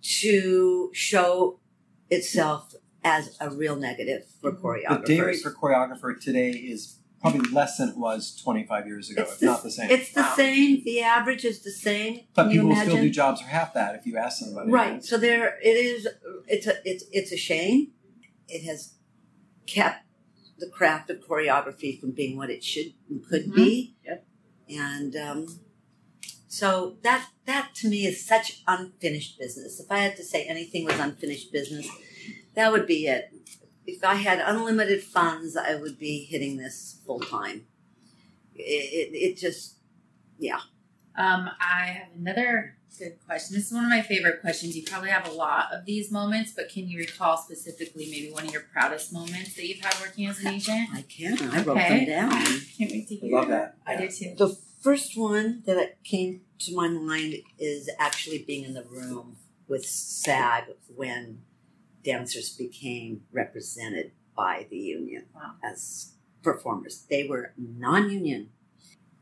to 0.00 0.90
show 0.94 1.61
itself 2.09 2.74
as 3.04 3.37
a 3.40 3.50
real 3.50 3.76
negative 3.76 4.24
for 4.40 4.52
mm-hmm. 4.52 4.66
choreographers. 4.66 4.88
The 4.88 4.94
choreographers. 4.94 5.07
day 5.07 5.20
rate 5.20 5.40
for 5.40 5.50
choreographer 5.52 6.20
today 6.20 6.50
is 6.50 6.98
probably 7.20 7.50
less 7.50 7.78
than 7.78 7.88
it 7.90 7.96
was 7.96 8.35
25 8.37 8.87
years 8.87 9.11
ago, 9.11 9.22
It's 9.22 9.33
if 9.35 9.38
the- 9.40 9.46
not 9.46 9.62
the 9.62 9.70
same. 9.70 9.90
It's 9.90 10.12
the 10.12 10.20
Wow. 10.22 10.35
same. 10.37 10.85
The 10.85 11.00
average 11.02 11.44
is 11.44 11.61
the 11.61 11.70
same. 11.72 12.20
but 12.35 12.44
Can 12.44 12.52
people 12.52 12.66
will 12.68 12.72
imagine? 12.74 12.90
still 12.92 13.02
do 13.02 13.11
jobs 13.11 13.40
for 13.40 13.48
half 13.48 13.74
that 13.74 13.94
if 13.96 14.07
you 14.07 14.16
ask 14.16 14.40
them 14.40 14.48
somebody. 14.50 14.70
Right. 14.70 15.04
So 15.04 15.18
there 15.18 15.59
it 15.62 15.76
is. 15.76 16.07
It's 16.46 16.66
a 16.66 16.74
it's 16.85 17.04
it's 17.12 17.33
a 17.33 17.37
shame. 17.37 17.92
It 18.48 18.64
has 18.64 18.94
kept 19.66 20.04
the 20.59 20.68
craft 20.68 21.11
of 21.11 21.18
choreography 21.20 22.00
from 22.00 22.12
being 22.12 22.37
what 22.37 22.50
it 22.50 22.62
should 22.64 22.94
and 23.09 23.24
could 23.26 23.46
Mhm. 23.46 23.54
be. 23.57 23.96
Yep. 24.04 24.26
And 24.70 25.16
um, 25.16 25.61
so 26.46 26.98
that 27.02 27.28
that 27.46 27.74
to 27.76 27.88
me 27.88 28.07
is 28.07 28.24
such 28.24 28.62
unfinished 28.66 29.38
business. 29.38 29.81
If 29.81 29.90
I 29.90 29.98
had 29.98 30.16
to 30.16 30.24
say 30.24 30.44
anything 30.44 30.85
was 30.85 30.98
unfinished 30.98 31.52
business, 31.52 31.88
that 32.54 32.70
would 32.72 32.87
be 32.87 33.07
it. 33.07 33.33
If 33.90 34.05
I 34.05 34.14
had 34.16 34.38
unlimited 34.40 35.03
funds, 35.03 35.57
I 35.57 35.74
would 35.77 35.98
be 35.98 36.24
hitting 36.24 36.59
this 36.59 37.01
full 37.07 37.20
time 37.20 37.64
it, 38.55 38.61
it, 39.12 39.16
it 39.16 39.37
just 39.37 39.77
yeah. 40.38 40.61
Um, 41.16 41.48
I 41.61 41.87
have 41.87 42.09
another 42.16 42.77
good 42.98 43.18
question. 43.27 43.57
This 43.57 43.66
is 43.68 43.72
one 43.72 43.85
of 43.85 43.90
my 43.90 44.03
favorite 44.03 44.40
questions. 44.40 44.77
You 44.77 44.85
probably 44.85 45.11
have 45.11 45.27
a 45.29 45.33
lot 45.33 45.72
of 45.72 45.85
these 45.85 46.11
moments, 46.12 46.53
but 46.55 46.68
can 46.68 46.88
you 46.88 46.98
recall 46.98 47.37
specifically 47.37 48.07
maybe 48.11 48.31
one 48.33 48.44
of 48.46 48.53
your 48.53 48.62
proudest 48.72 49.12
moments 49.12 49.55
that 49.57 49.66
you've 49.66 49.81
had 49.81 49.94
working 50.01 50.27
as 50.27 50.38
an 50.40 50.48
agent? 50.48 50.88
I 50.92 51.03
can. 51.03 51.37
I 51.51 51.62
wrote 51.62 51.77
Okay. 51.79 52.05
them 52.05 52.29
down. 52.29 52.31
Can't 52.79 52.90
wait 52.92 53.09
to 53.09 53.14
I 53.16 53.18
hear. 53.18 53.37
love 53.37 53.48
that. 53.48 53.77
I 53.87 53.92
Yeah. 53.94 54.01
do 54.01 54.09
too. 54.11 54.35
The 54.37 54.57
first 54.83 55.16
one 55.16 55.62
that 55.66 56.03
came 56.05 56.42
to 56.61 56.74
my 56.74 56.88
mind 56.88 57.37
is 57.59 57.90
actually 57.98 58.38
being 58.44 58.64
in 58.64 58.74
the 58.74 58.85
room 58.85 59.37
with 59.66 59.85
SAG 59.87 60.64
when 60.94 61.42
dancers 62.02 62.50
became 62.56 63.22
represented 63.32 64.12
by 64.37 64.66
the 64.70 64.76
union 64.78 65.26
Wow. 65.34 65.54
as 65.64 66.12
performers. 66.42 67.04
They 67.11 67.26
were 67.26 67.52
non 67.56 68.11
union. 68.11 68.50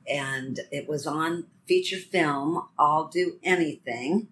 And 0.08 0.60
it 0.70 0.88
was 0.88 1.06
on 1.06 1.46
feature 1.66 1.96
film, 1.98 2.68
I'll 2.78 3.08
Do 3.08 3.38
Anything. 3.42 4.28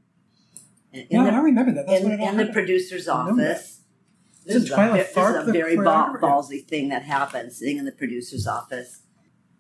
In 0.93 1.07
No, 1.11 1.25
the 1.25 1.31
I 1.33 1.39
remember 1.39 1.73
that. 1.73 1.87
That's 1.87 2.01
in, 2.03 2.11
what 2.11 2.13
it 2.15 2.21
all 2.21 2.29
in 2.29 2.37
the 2.37 2.53
producer's 2.53 3.09
I 3.09 3.19
remember 3.21 3.43
that. 3.43 3.51
office. 3.57 3.81
This 4.47 4.57
is, 4.57 4.71
a, 4.71 4.75
Twyla 4.77 4.93
this 4.95 5.09
is 5.11 5.49
a 5.49 5.53
very 5.53 5.77
ba- 5.77 6.19
ballsy 6.21 6.65
thing 6.65 6.91
that 6.91 7.03
happened, 7.03 7.53
sitting 7.53 7.79
in 7.79 7.87
the 7.87 7.93
producer's 7.93 8.47
office 8.47 9.01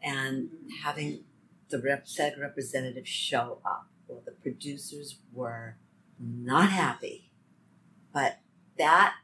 and 0.02 0.50
having 0.82 1.24
the 1.70 1.80
rep 1.80 2.06
said 2.06 2.34
representative 2.38 3.08
show 3.08 3.58
up. 3.64 3.88
Well, 4.06 4.22
the 4.24 4.32
producers 4.32 5.18
were 5.32 5.78
not 6.20 6.68
happy, 6.70 7.32
but 8.12 8.38
that 8.78 9.14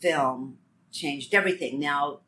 film 0.00 0.58
changed 0.92 1.34
everything. 1.34 1.78
Now, 1.78 2.20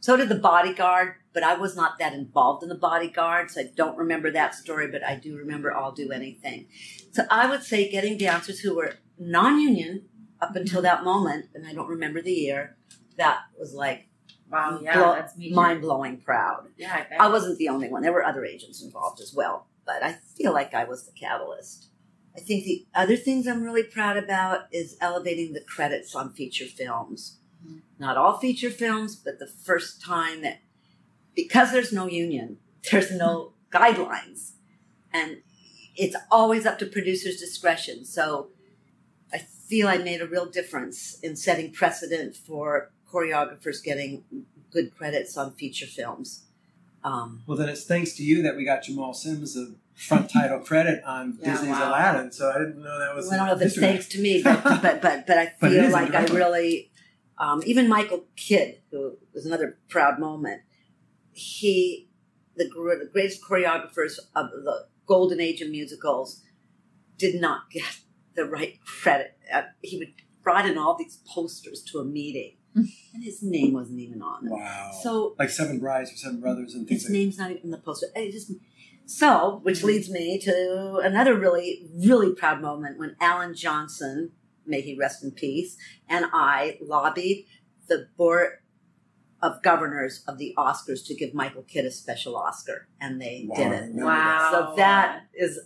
so 0.00 0.16
did 0.16 0.28
the 0.28 0.34
bodyguard, 0.34 1.14
but 1.32 1.42
I 1.42 1.54
was 1.54 1.76
not 1.76 1.98
that 1.98 2.12
involved 2.12 2.62
in 2.62 2.68
the 2.68 2.74
bodyguard, 2.74 3.50
so 3.50 3.60
I 3.60 3.70
don't 3.74 3.96
remember 3.96 4.30
that 4.30 4.54
story, 4.54 4.88
but 4.88 5.04
I 5.04 5.16
do 5.16 5.36
remember 5.36 5.74
I'll 5.74 5.92
Do 5.92 6.10
Anything. 6.10 6.66
So 7.12 7.22
I 7.30 7.48
would 7.48 7.62
say 7.62 7.90
getting 7.90 8.18
dancers 8.18 8.60
who 8.60 8.74
were 8.74 8.94
non 9.18 9.60
union 9.60 10.06
up 10.40 10.56
until 10.56 10.78
mm-hmm. 10.78 10.84
that 10.84 11.04
moment, 11.04 11.46
and 11.54 11.66
I 11.66 11.72
don't 11.72 11.88
remember 11.88 12.20
the 12.20 12.32
year, 12.32 12.76
that 13.16 13.40
was 13.58 13.74
like 13.74 14.08
Wow, 14.52 14.80
yeah, 14.82 14.94
blow- 14.94 15.14
that's 15.14 15.34
mind 15.38 15.80
blowing 15.80 16.18
proud. 16.18 16.68
Yeah, 16.76 16.92
I 16.92 17.08
bet. 17.08 17.20
I 17.20 17.28
wasn't 17.30 17.58
the 17.58 17.70
only 17.70 17.88
one, 17.88 18.02
there 18.02 18.12
were 18.12 18.24
other 18.24 18.44
agents 18.44 18.82
involved 18.82 19.20
as 19.20 19.32
well, 19.34 19.66
but 19.86 20.02
I 20.02 20.12
feel 20.36 20.52
like 20.52 20.74
I 20.74 20.84
was 20.84 21.06
the 21.06 21.12
catalyst. 21.12 21.88
I 22.36 22.40
think 22.40 22.64
the 22.64 22.86
other 22.94 23.16
things 23.16 23.46
I'm 23.46 23.62
really 23.62 23.82
proud 23.82 24.16
about 24.16 24.66
is 24.72 24.96
elevating 25.00 25.52
the 25.52 25.60
credits 25.60 26.14
on 26.14 26.32
feature 26.32 26.64
films. 26.64 27.36
Mhm. 27.66 27.82
Not 27.98 28.16
all 28.16 28.38
feature 28.38 28.70
films, 28.70 29.16
but 29.16 29.38
the 29.38 29.46
first 29.46 30.00
time 30.00 30.40
that, 30.42 30.60
because 31.34 31.72
there's 31.72 31.92
no 31.92 32.06
union, 32.06 32.58
there's 32.90 33.10
no 33.10 33.52
guidelines. 33.70 34.52
And 35.12 35.42
it's 35.96 36.16
always 36.30 36.64
up 36.64 36.78
to 36.78 36.86
producer's 36.86 37.38
discretion. 37.38 38.04
So 38.04 38.50
I 39.32 39.38
feel 39.38 39.88
I 39.88 39.98
made 39.98 40.22
a 40.22 40.26
real 40.26 40.46
difference 40.46 41.18
in 41.20 41.36
setting 41.36 41.70
precedent 41.70 42.34
for 42.34 42.90
choreographers 43.10 43.82
getting 43.82 44.24
good 44.70 44.96
credits 44.96 45.36
on 45.36 45.52
feature 45.52 45.86
films. 45.86 46.44
Um, 47.04 47.42
Well, 47.46 47.58
then 47.58 47.68
it's 47.68 47.84
thanks 47.84 48.12
to 48.14 48.22
you 48.24 48.42
that 48.42 48.56
we 48.56 48.64
got 48.64 48.84
Jamal 48.84 49.12
Sims 49.12 49.56
a 49.56 49.74
front 50.02 50.30
title 50.30 50.60
credit 50.60 51.02
on 51.04 51.38
Yeah, 51.40 51.52
Disney's 51.52 51.70
wow. 51.70 51.90
Aladdin. 51.90 52.32
So 52.32 52.50
I 52.50 52.58
didn't 52.58 52.82
know 52.82 52.98
that 52.98 53.14
was. 53.14 53.32
I 53.32 53.36
don't 53.36 53.46
know 53.46 53.54
if 53.54 53.62
it's 53.62 53.78
thanks 53.78 54.08
to 54.08 54.20
me, 54.20 54.42
but 54.42 54.62
but 54.62 55.02
but, 55.02 55.26
but 55.26 55.38
I 55.38 55.46
feel 55.60 55.84
is 55.84 55.92
like 55.92 56.14
I 56.14 56.24
really, 56.24 56.90
um, 57.38 57.62
even 57.64 57.88
Michael 57.88 58.24
Kidd, 58.36 58.80
who 58.90 59.16
was 59.34 59.46
another 59.46 59.78
proud 59.88 60.18
moment. 60.18 60.62
He, 61.34 62.10
the 62.56 62.64
the 62.64 63.08
greatest 63.12 63.42
choreographers 63.42 64.18
of 64.36 64.50
the 64.50 64.86
golden 65.06 65.40
age 65.40 65.60
of 65.60 65.70
musicals, 65.70 66.42
did 67.16 67.40
not 67.40 67.70
get 67.70 68.00
the 68.34 68.44
right 68.44 68.78
credit. 68.84 69.38
Uh, 69.52 69.62
he 69.80 69.98
would 69.98 70.12
brought 70.42 70.66
in 70.66 70.76
all 70.76 70.96
these 70.96 71.18
posters 71.26 71.82
to 71.84 71.98
a 71.98 72.04
meeting, 72.04 72.56
and 72.74 73.22
his 73.22 73.42
name 73.42 73.72
wasn't 73.72 74.00
even 74.00 74.20
on 74.22 74.44
them. 74.44 74.58
Wow. 74.58 74.90
So 75.02 75.34
like 75.38 75.50
Seven 75.50 75.78
Brides 75.78 76.12
or 76.12 76.16
Seven 76.16 76.40
Brothers 76.40 76.74
and 76.74 76.86
things 76.86 77.02
his 77.02 77.10
like 77.10 77.18
name's 77.18 77.38
not 77.38 77.50
even 77.50 77.62
in 77.64 77.70
the 77.70 77.78
poster. 77.78 78.08
It 78.14 78.32
just 78.32 78.52
so, 79.06 79.60
which 79.62 79.82
leads 79.82 80.08
me 80.10 80.38
to 80.40 81.00
another 81.02 81.34
really, 81.38 81.86
really 82.04 82.34
proud 82.34 82.60
moment 82.60 82.98
when 82.98 83.16
Alan 83.20 83.54
Johnson, 83.54 84.32
may 84.66 84.80
he 84.80 84.96
rest 84.96 85.22
in 85.24 85.30
peace, 85.32 85.76
and 86.08 86.26
I 86.32 86.78
lobbied 86.80 87.46
the 87.88 88.08
board 88.16 88.58
of 89.42 89.60
governors 89.62 90.22
of 90.28 90.38
the 90.38 90.54
Oscars 90.56 91.04
to 91.06 91.14
give 91.16 91.34
Michael 91.34 91.62
Kidd 91.64 91.84
a 91.84 91.90
special 91.90 92.36
Oscar, 92.36 92.86
and 93.00 93.20
they 93.20 93.46
Wow, 93.48 93.56
did 93.56 93.72
it. 93.72 93.90
Wow. 93.94 94.48
So 94.52 94.76
that 94.76 95.22
is 95.34 95.58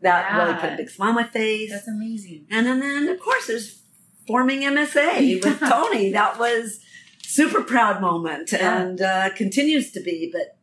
that 0.00 0.36
really 0.36 0.54
put 0.58 0.72
a 0.72 0.76
big 0.76 0.90
smile 0.90 1.10
on 1.10 1.14
my 1.14 1.24
face. 1.24 1.70
That's 1.70 1.86
amazing. 1.86 2.46
And 2.50 2.66
then, 2.66 2.80
then 2.80 3.08
of 3.08 3.20
course, 3.20 3.46
there's 3.46 3.82
forming 4.26 4.62
MSA 4.62 5.44
with 5.44 5.60
Tony. 5.60 6.10
That 6.12 6.38
was 6.38 6.80
super 7.22 7.62
proud 7.62 8.00
moment 8.00 8.50
Yeah. 8.52 8.80
and 8.80 9.00
uh, 9.00 9.30
continues 9.36 9.92
to 9.92 10.00
be. 10.00 10.28
But 10.32 10.56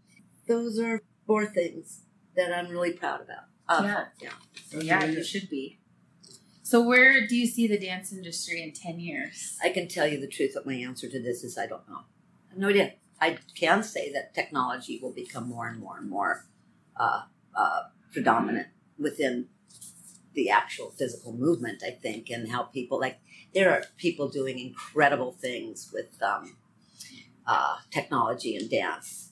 those 0.48 0.78
are 0.80 1.02
four 1.30 1.46
things 1.46 2.02
that 2.36 2.52
I'm 2.52 2.70
really 2.70 2.94
proud 2.94 3.22
about. 3.22 3.46
Of. 3.70 3.86
yeah. 3.86 4.06
yeah. 4.20 4.30
that. 4.72 4.84
Yeah, 4.84 5.06
you 5.06 5.24
should 5.24 5.48
be. 5.48 5.78
So 6.64 6.82
where 6.82 7.28
do 7.28 7.36
you 7.36 7.46
see 7.46 7.68
the 7.68 7.78
dance 7.78 8.12
industry 8.12 8.64
in 8.64 8.74
ten 8.74 9.00
years? 9.00 9.56
I 9.64 9.70
can 9.70 9.88
tell 9.88 10.08
you 10.08 10.20
the 10.20 10.28
truth 10.28 10.56
that 10.56 10.66
my 10.66 10.74
answer 10.74 11.08
to 11.08 11.22
this 11.22 11.44
is 11.44 11.56
I 11.56 11.68
don't 11.68 11.88
know. 11.88 12.00
I 12.48 12.50
have 12.50 12.58
no 12.58 12.70
idea. 12.70 12.94
I 13.22 13.38
can 13.54 13.84
say 13.84 14.12
that 14.12 14.34
technology 14.34 14.98
will 15.00 15.14
become 15.14 15.48
more 15.48 15.68
and 15.68 15.80
more 15.80 15.98
and 16.00 16.10
more 16.10 16.46
uh, 16.98 17.24
uh, 17.56 17.82
predominant 18.12 18.70
within 18.98 19.50
the 20.34 20.50
actual 20.50 20.90
physical 20.90 21.34
movement, 21.34 21.84
I 21.86 21.92
think, 21.92 22.32
and 22.32 22.50
how 22.50 22.64
people 22.64 23.00
like 23.00 23.20
there 23.54 23.70
are 23.70 23.84
people 23.98 24.30
doing 24.30 24.58
incredible 24.58 25.34
things 25.34 25.92
with 25.94 26.12
um, 26.24 26.56
uh, 27.46 27.76
technology 27.92 28.56
and 28.56 28.68
dance. 28.68 29.32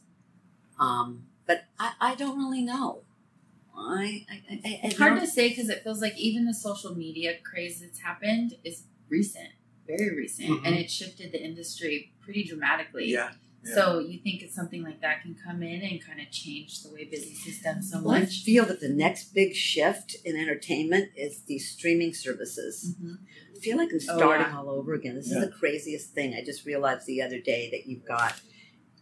Um, 0.79 1.23
but 1.47 1.65
I, 1.79 1.93
I 1.99 2.15
don't 2.15 2.37
really 2.37 2.61
know. 2.61 3.01
I, 3.75 4.25
I, 4.29 4.33
I, 4.49 4.53
I 4.65 4.79
It's 4.85 4.97
hard 4.97 5.19
to 5.19 5.27
say 5.27 5.49
because 5.49 5.69
it 5.69 5.83
feels 5.83 6.01
like 6.01 6.17
even 6.17 6.45
the 6.45 6.53
social 6.53 6.95
media 6.95 7.35
craze 7.43 7.79
that's 7.81 7.99
happened 7.99 8.55
is 8.63 8.83
recent, 9.07 9.49
very 9.87 10.15
recent, 10.15 10.49
Mhm. 10.49 10.65
and 10.65 10.75
it 10.75 10.89
shifted 10.91 11.31
the 11.31 11.43
industry 11.43 12.11
pretty 12.19 12.43
dramatically. 12.43 13.05
Yeah. 13.05 13.33
yeah. 13.63 13.75
So 13.75 13.99
you 13.99 14.17
think 14.19 14.41
it's 14.41 14.55
something 14.55 14.81
like 14.83 14.99
that 15.01 15.21
can 15.21 15.35
come 15.35 15.61
in 15.61 15.81
and 15.81 16.03
kind 16.03 16.19
of 16.19 16.31
change 16.31 16.81
the 16.83 16.89
way 16.91 17.05
business 17.05 17.45
is 17.45 17.61
done 17.61 17.81
so 17.83 18.01
Well, 18.01 18.15
I 18.15 18.25
feel 18.25 18.65
that 18.65 18.79
the 18.81 18.89
next 18.89 19.33
big 19.35 19.53
shift 19.55 20.15
in 20.25 20.35
entertainment 20.35 21.11
is 21.15 21.41
these 21.43 21.69
streaming 21.69 22.13
services. 22.15 22.95
Mhm. 22.99 23.17
I 23.55 23.59
feel 23.59 23.77
like 23.77 23.89
I'm 23.91 23.97
Oh, 24.09 24.17
starting 24.17 24.47
yeah. 24.47 24.57
all 24.57 24.69
over 24.69 24.93
again. 24.95 25.15
This 25.15 25.29
Yeah. 25.29 25.37
is 25.39 25.45
the 25.45 25.51
craziest 25.51 26.13
thing. 26.13 26.33
I 26.33 26.43
just 26.43 26.65
realized 26.65 27.05
the 27.05 27.21
other 27.21 27.39
day 27.39 27.69
that 27.71 27.85
you've 27.87 28.05
got 28.05 28.41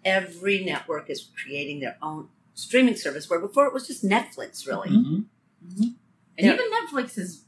every 0.03 0.63
network 0.63 1.09
is 1.09 1.29
creating 1.41 1.79
their 1.79 1.97
own 2.01 2.29
streaming 2.55 2.95
service 2.95 3.29
where 3.29 3.39
before 3.39 3.65
it 3.67 3.73
was 3.73 3.85
just 3.85 4.03
Netflix, 4.03 4.65
really. 4.67 4.89
Mhm. 4.89 5.25
And 5.77 5.95
Yeah. 6.37 6.53
even 6.53 6.65
Netflix 6.71 7.17
is 7.17 7.43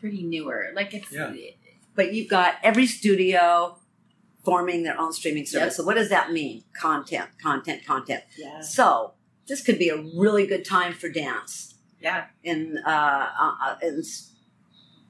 pretty 0.00 0.22
newer. 0.22 0.70
Like 0.74 0.94
it's 0.94 1.12
Yeah. 1.12 1.34
But 1.94 2.14
you've 2.14 2.28
got 2.28 2.54
every 2.62 2.86
studio 2.86 3.78
forming 4.44 4.84
their 4.84 4.98
own 4.98 5.12
streaming 5.12 5.44
service. 5.44 5.72
Yep. 5.74 5.76
So 5.78 5.84
what 5.84 5.94
does 5.94 6.08
that 6.08 6.32
mean? 6.32 6.64
Content, 6.72 7.28
content, 7.42 7.84
content. 7.84 8.22
yeah, 8.38 8.60
So 8.62 9.14
this 9.48 9.60
could 9.62 9.78
be 9.78 9.88
a 9.88 9.96
really 9.96 10.46
good 10.46 10.64
time 10.64 10.94
for 10.94 11.08
dance. 11.08 11.74
yeah, 12.00 12.26
in 12.44 12.78
uh, 12.86 12.88
uh, 12.88 13.54
uh, 13.60 13.76
in 13.82 14.02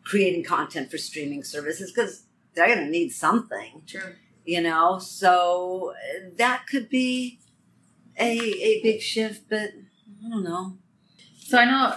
creating 0.04 0.42
content 0.42 0.90
for 0.90 0.96
streaming 0.96 1.44
services 1.44 1.92
because 1.92 2.22
they're 2.54 2.66
going 2.66 2.78
to 2.78 2.90
need 2.90 3.10
something, 3.10 3.82
true. 3.86 4.14
you 4.46 4.60
know. 4.62 4.98
So 4.98 5.92
uh, 5.94 6.30
that 6.38 6.66
could 6.66 6.88
be 6.88 7.40
a 8.18 8.38
a 8.38 8.82
big 8.82 9.00
shift, 9.00 9.48
but 9.48 9.70
I 10.24 10.28
don't 10.28 10.44
know. 10.44 10.78
So 11.38 11.58
I 11.58 11.64
know, 11.64 11.94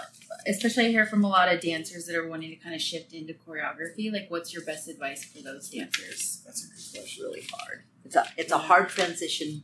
especially 0.47 0.85
I 0.85 0.89
hear 0.89 1.05
from 1.05 1.23
a 1.23 1.29
lot 1.29 1.53
of 1.53 1.59
dancers 1.61 2.05
that 2.05 2.15
are 2.15 2.27
wanting 2.27 2.51
to 2.51 2.55
kind 2.55 2.73
of 2.73 2.81
shift 2.81 3.13
into 3.13 3.33
choreography. 3.33 4.11
Like, 4.11 4.27
what's 4.29 4.53
your 4.53 4.63
best 4.63 4.87
advice 4.87 5.25
for 5.25 5.41
those 5.41 5.69
dancers? 5.69 6.41
That's 6.45 6.63
a 6.63 6.67
good 6.67 7.01
question. 7.01 7.23
really 7.25 7.47
hard. 7.51 7.83
It's 8.05 8.15
a 8.15 8.25
it's 8.37 8.51
a 8.51 8.57
hard 8.57 8.89
transition 8.89 9.63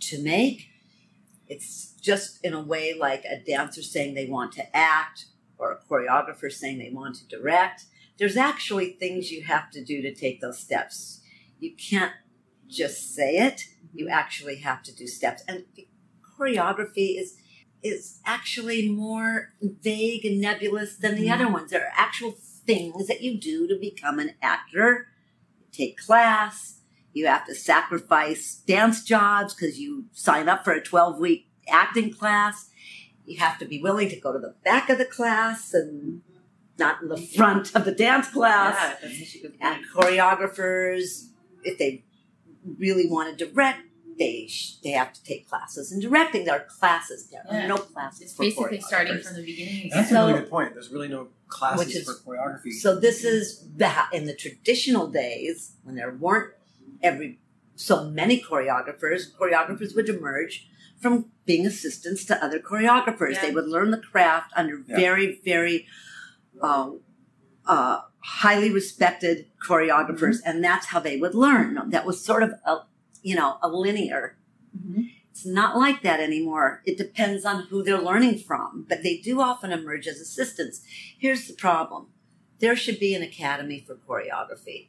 to 0.00 0.22
make. 0.22 0.68
It's 1.48 1.92
just 2.00 2.44
in 2.44 2.54
a 2.54 2.60
way 2.60 2.94
like 2.98 3.24
a 3.24 3.38
dancer 3.38 3.82
saying 3.82 4.14
they 4.14 4.26
want 4.26 4.52
to 4.52 4.76
act 4.76 5.26
or 5.58 5.72
a 5.72 5.78
choreographer 5.78 6.50
saying 6.50 6.78
they 6.78 6.90
want 6.90 7.16
to 7.16 7.26
direct. 7.26 7.84
There's 8.18 8.36
actually 8.36 8.90
things 8.90 9.30
you 9.30 9.44
have 9.44 9.70
to 9.72 9.84
do 9.84 10.02
to 10.02 10.14
take 10.14 10.40
those 10.40 10.58
steps. 10.58 11.20
You 11.60 11.74
can't 11.76 12.12
just 12.68 13.14
say 13.14 13.36
it. 13.36 13.62
You 13.96 14.08
actually 14.08 14.56
have 14.56 14.82
to 14.84 14.94
do 14.94 15.06
steps. 15.06 15.42
And 15.48 15.64
choreography 16.38 17.18
is 17.20 17.38
is 17.82 18.20
actually 18.24 18.88
more 18.88 19.52
vague 19.60 20.24
and 20.24 20.40
nebulous 20.40 20.96
than 20.96 21.14
the 21.14 21.26
Mhm. 21.28 21.34
other 21.34 21.48
ones. 21.48 21.70
There 21.70 21.84
are 21.84 21.92
actual 21.94 22.32
things 22.32 23.06
that 23.06 23.20
you 23.22 23.38
do 23.38 23.68
to 23.68 23.78
become 23.78 24.18
an 24.18 24.34
actor. 24.42 25.08
You 25.60 25.66
take 25.72 25.96
class, 25.98 26.72
You 27.12 27.26
have 27.28 27.46
to 27.46 27.54
sacrifice 27.54 28.56
dance 28.66 29.02
jobs 29.02 29.54
because 29.54 29.78
you 29.80 30.04
sign 30.12 30.50
up 30.50 30.64
for 30.64 30.72
a 30.72 30.82
12 30.82 31.18
week 31.18 31.48
acting 31.66 32.12
class. 32.12 32.68
You 33.24 33.38
have 33.38 33.58
to 33.60 33.64
be 33.64 33.80
willing 33.80 34.10
to 34.10 34.20
go 34.20 34.34
to 34.34 34.38
the 34.38 34.54
back 34.64 34.90
of 34.90 34.98
the 34.98 35.06
class 35.06 35.72
and 35.72 36.20
not 36.78 37.00
in 37.00 37.08
the 37.08 37.16
front 37.16 37.74
of 37.74 37.86
the 37.86 37.92
dance 37.92 38.28
class. 38.28 38.76
Yeah, 38.78 38.96
that's 39.08 39.18
such 39.18 39.34
a 39.36 39.38
good 39.48 39.56
And 39.62 39.82
choreographers, 39.94 41.28
if 41.64 41.78
they 41.78 42.04
really 42.78 43.06
want 43.06 43.38
to 43.38 43.46
direct, 43.46 43.80
they 44.18 44.46
sh- 44.48 44.76
they 44.82 44.90
have 44.90 45.12
to 45.12 45.22
take 45.24 45.48
classes 45.48 45.92
in 45.92 46.00
directing. 46.00 46.44
There 46.44 46.54
are 46.56 46.64
classes. 46.78 47.28
There 47.30 47.42
Yeah. 47.50 47.64
are 47.64 47.68
no 47.68 47.76
classes. 47.76 48.22
It's 48.22 48.32
for 48.34 48.42
basically 48.44 48.80
starting 48.80 49.20
from 49.20 49.34
the 49.36 49.42
beginning. 49.42 49.90
That's 49.92 50.10
So- 50.10 50.16
a 50.24 50.26
really 50.28 50.40
good 50.40 50.50
point. 50.50 50.74
There's 50.74 50.90
really 50.90 51.08
no 51.08 51.28
classes 51.48 51.86
Which 51.86 51.96
is- 51.96 52.04
for 52.06 52.14
choreography. 52.36 52.72
So 52.72 52.98
this 52.98 53.24
is 53.24 53.64
the 53.76 53.90
in 54.12 54.24
the 54.26 54.34
traditional 54.34 55.06
days 55.08 55.72
when 55.82 55.94
there 55.96 56.10
weren't 56.12 56.52
every 57.02 57.38
so 57.74 58.04
many 58.08 58.40
choreographers. 58.40 59.32
Choreographers 59.38 59.94
would 59.94 60.08
emerge 60.08 60.66
from 60.98 61.30
being 61.44 61.66
assistants 61.66 62.24
to 62.24 62.42
other 62.42 62.58
choreographers. 62.58 63.34
Yeah. 63.34 63.42
They 63.42 63.50
would 63.52 63.68
learn 63.68 63.90
the 63.90 63.98
craft 63.98 64.52
under 64.56 64.82
Yeah. 64.86 64.96
very 64.96 65.40
very 65.44 65.86
uh, 66.62 66.92
uh, 67.66 68.00
highly 68.20 68.70
respected 68.70 69.46
choreographers, 69.62 70.38
and 70.44 70.64
that's 70.64 70.86
how 70.86 71.00
they 71.00 71.18
would 71.18 71.34
learn. 71.34 71.90
That 71.90 72.06
was 72.06 72.24
sort 72.24 72.42
of 72.42 72.54
a 72.64 72.78
you 73.26 73.34
know 73.34 73.58
a 73.60 73.68
linear. 73.68 74.36
Mhm. 74.78 75.10
It's 75.30 75.44
not 75.44 75.76
like 75.76 76.02
that 76.02 76.20
anymore. 76.20 76.80
It 76.86 76.96
depends 76.96 77.44
on 77.44 77.66
who 77.66 77.82
they're 77.82 78.00
learning 78.10 78.38
from, 78.38 78.86
but 78.88 79.02
they 79.02 79.16
do 79.18 79.40
often 79.40 79.70
emerge 79.72 80.06
as 80.06 80.20
assistants. 80.20 80.82
Here's 81.18 81.46
the 81.48 81.54
problem 81.54 82.02
there 82.60 82.76
should 82.76 82.98
be 82.98 83.14
an 83.14 83.22
academy 83.22 83.78
for 83.86 83.94
choreography. 83.96 84.88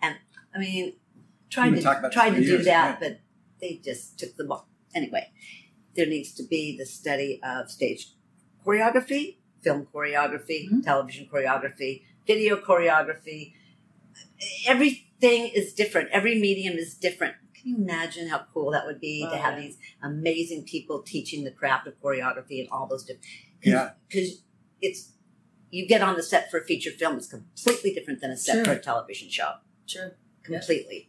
And 0.00 0.16
I 0.54 0.58
mean, 0.58 0.92
tried 1.50 1.70
to, 1.76 1.82
talking 1.82 1.98
about 1.98 2.02
this 2.02 2.14
tried 2.14 2.34
to 2.36 2.44
do 2.44 2.52
years, 2.56 2.64
that, 2.66 2.88
yeah. 2.90 2.96
but 3.08 3.20
they 3.60 3.80
just 3.82 4.18
took 4.18 4.36
the 4.36 4.44
ball. 4.44 4.68
Anyway, 4.94 5.30
there 5.96 6.06
needs 6.06 6.32
to 6.34 6.42
be 6.44 6.76
the 6.76 6.86
study 6.86 7.40
of 7.42 7.70
stage 7.70 8.02
choreography, 8.64 9.36
film 9.62 9.86
choreography, 9.92 10.68
Mhm. 10.70 10.84
television 10.84 11.26
choreography, 11.32 12.02
video 12.26 12.54
choreography. 12.68 13.54
Everything 14.66 15.48
is 15.48 15.72
different. 15.72 16.10
Every 16.10 16.38
medium 16.38 16.76
is 16.76 16.94
different. 16.94 17.36
Can 17.62 17.70
you 17.70 17.76
imagine 17.76 18.28
how 18.28 18.44
cool 18.52 18.72
that 18.72 18.86
would 18.86 19.00
be 19.00 19.24
Oh, 19.26 19.30
to 19.30 19.36
have 19.38 19.54
yeah. 19.54 19.60
these 19.66 19.76
amazing 20.02 20.64
people 20.64 21.00
teaching 21.02 21.44
the 21.44 21.50
craft 21.52 21.86
of 21.86 21.94
choreography 22.02 22.58
and 22.60 22.68
all 22.70 22.86
those 22.88 23.04
different 23.04 23.24
yeah. 23.62 23.90
because 24.08 24.42
it's 24.80 25.12
you 25.70 25.86
get 25.86 26.02
on 26.02 26.16
the 26.16 26.22
set 26.22 26.50
for 26.50 26.58
a 26.58 26.64
feature 26.64 26.90
film 26.90 27.16
it's 27.16 27.28
completely 27.28 27.92
different 27.94 28.20
than 28.20 28.30
a 28.30 28.36
set 28.36 28.56
Sure. 28.56 28.64
for 28.64 28.72
a 28.72 28.78
television 28.80 29.30
show 29.30 29.52
Sure. 29.86 30.16
completely 30.42 31.08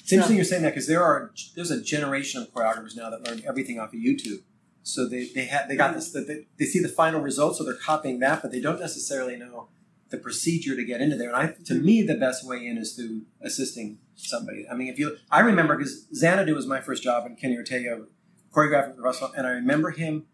It's 0.00 0.12
interesting 0.12 0.36
you're 0.36 0.44
saying 0.44 0.62
that 0.62 0.70
because 0.74 0.86
there 0.86 1.02
are 1.02 1.32
there's 1.54 1.70
a 1.70 1.80
generation 1.80 2.42
of 2.42 2.52
choreographers 2.52 2.96
now 2.96 3.08
that 3.10 3.26
learn 3.26 3.42
everything 3.46 3.78
off 3.78 3.94
of 3.94 4.00
YouTube. 4.00 4.42
So 4.82 5.08
they 5.08 5.26
they 5.34 5.46
have 5.46 5.68
they 5.68 5.76
got 5.76 5.94
this 5.94 6.10
they, 6.12 6.46
they 6.58 6.66
see 6.66 6.80
the 6.80 6.90
final 6.90 7.20
result, 7.22 7.56
so 7.56 7.64
they're 7.64 7.74
copying 7.74 8.18
that, 8.18 8.42
but 8.42 8.50
they 8.52 8.60
don't 8.60 8.78
necessarily 8.80 9.36
know 9.36 9.68
the 10.10 10.18
procedure 10.18 10.76
to 10.76 10.84
get 10.84 11.00
into 11.00 11.16
there. 11.16 11.28
And 11.32 11.36
I, 11.36 11.54
to 11.64 11.74
me, 11.74 12.02
the 12.02 12.16
best 12.16 12.46
way 12.46 12.66
in 12.66 12.76
is 12.76 12.92
through 12.94 13.22
assisting 13.40 13.98
somebody. 14.16 14.66
I 14.70 14.74
mean, 14.74 14.88
if 14.88 14.98
you, 14.98 15.16
I 15.30 15.40
remember 15.40 15.76
because 15.76 16.06
Xanadu 16.14 16.54
was 16.54 16.66
my 16.66 16.80
first 16.80 17.02
job, 17.02 17.26
and 17.26 17.38
Kenny 17.38 17.56
Ortega 17.56 18.04
choreographed 18.52 18.90
with 18.90 18.98
Russell, 18.98 19.32
and 19.36 19.46
I 19.46 19.50
remember 19.50 19.90
him 19.90 20.26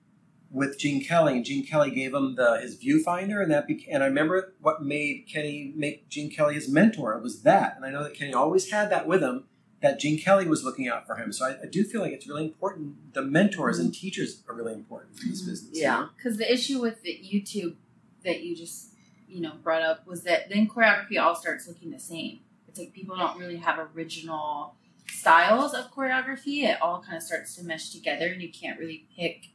with 0.51 0.79
Gene 0.79 1.03
Kelly, 1.05 1.35
and 1.37 1.45
Gene 1.45 1.65
Kelly 1.65 1.91
gave 1.91 2.13
him 2.13 2.35
the 2.35 2.59
his 2.61 2.77
viewfinder, 2.77 3.43
and 3.43 3.51
that 3.51 3.67
became, 3.67 3.95
and 3.95 4.03
I 4.03 4.07
remember 4.07 4.55
what 4.61 4.83
made 4.83 5.27
Kenny 5.33 5.73
make 5.77 6.09
Gene 6.09 6.31
Kelly 6.31 6.55
his 6.55 6.69
mentor. 6.69 7.15
It 7.15 7.23
was 7.23 7.43
that, 7.43 7.77
and 7.77 7.85
I 7.85 7.91
know 7.91 8.03
that 8.03 8.15
Kenny 8.15 8.35
always 8.35 8.71
had 8.71 8.91
that 8.91 9.07
with 9.07 9.23
him. 9.23 9.45
That 9.81 9.99
Gene 9.99 10.19
Kelly 10.19 10.47
was 10.47 10.63
looking 10.63 10.89
out 10.89 11.07
for 11.07 11.17
him, 11.17 11.33
so 11.33 11.47
I, 11.47 11.63
I 11.63 11.67
do 11.71 11.85
feel 11.85 12.03
like 12.03 12.13
it's 12.13 12.29
really 12.29 12.45
important. 12.45 13.15
The 13.15 13.23
mentors 13.23 13.79
and 13.79 13.95
teachers 13.95 14.43
are 14.47 14.55
really 14.55 14.75
important 14.75 15.23
in 15.23 15.31
this 15.31 15.41
business. 15.41 15.71
yeah 15.73 16.09
Because 16.17 16.37
the 16.37 16.53
issue 16.53 16.81
with 16.81 17.03
the 17.03 17.19
YouTube 17.25 17.77
that 18.23 18.43
you 18.43 18.55
just 18.55 18.89
you 19.27 19.41
know 19.41 19.53
brought 19.63 19.83
up 19.83 20.07
was 20.07 20.25
that 20.25 20.51
then 20.51 20.69
choreography 20.69 21.19
all 21.19 21.35
starts 21.35 21.67
looking 21.67 21.91
the 21.91 22.01
same. 22.01 22.41
It's 22.71 22.79
like 22.79 22.93
people 22.93 23.17
don't 23.17 23.37
really 23.37 23.57
have 23.57 23.79
original 23.97 24.77
styles 25.09 25.75
of 25.75 25.91
choreography. 25.93 26.63
It 26.63 26.81
all 26.81 27.03
kind 27.03 27.17
of 27.17 27.23
starts 27.25 27.57
to 27.57 27.65
mesh 27.65 27.91
together, 27.91 28.27
and 28.29 28.41
you 28.41 28.51
can't 28.53 28.79
really 28.79 29.09
pick 29.19 29.47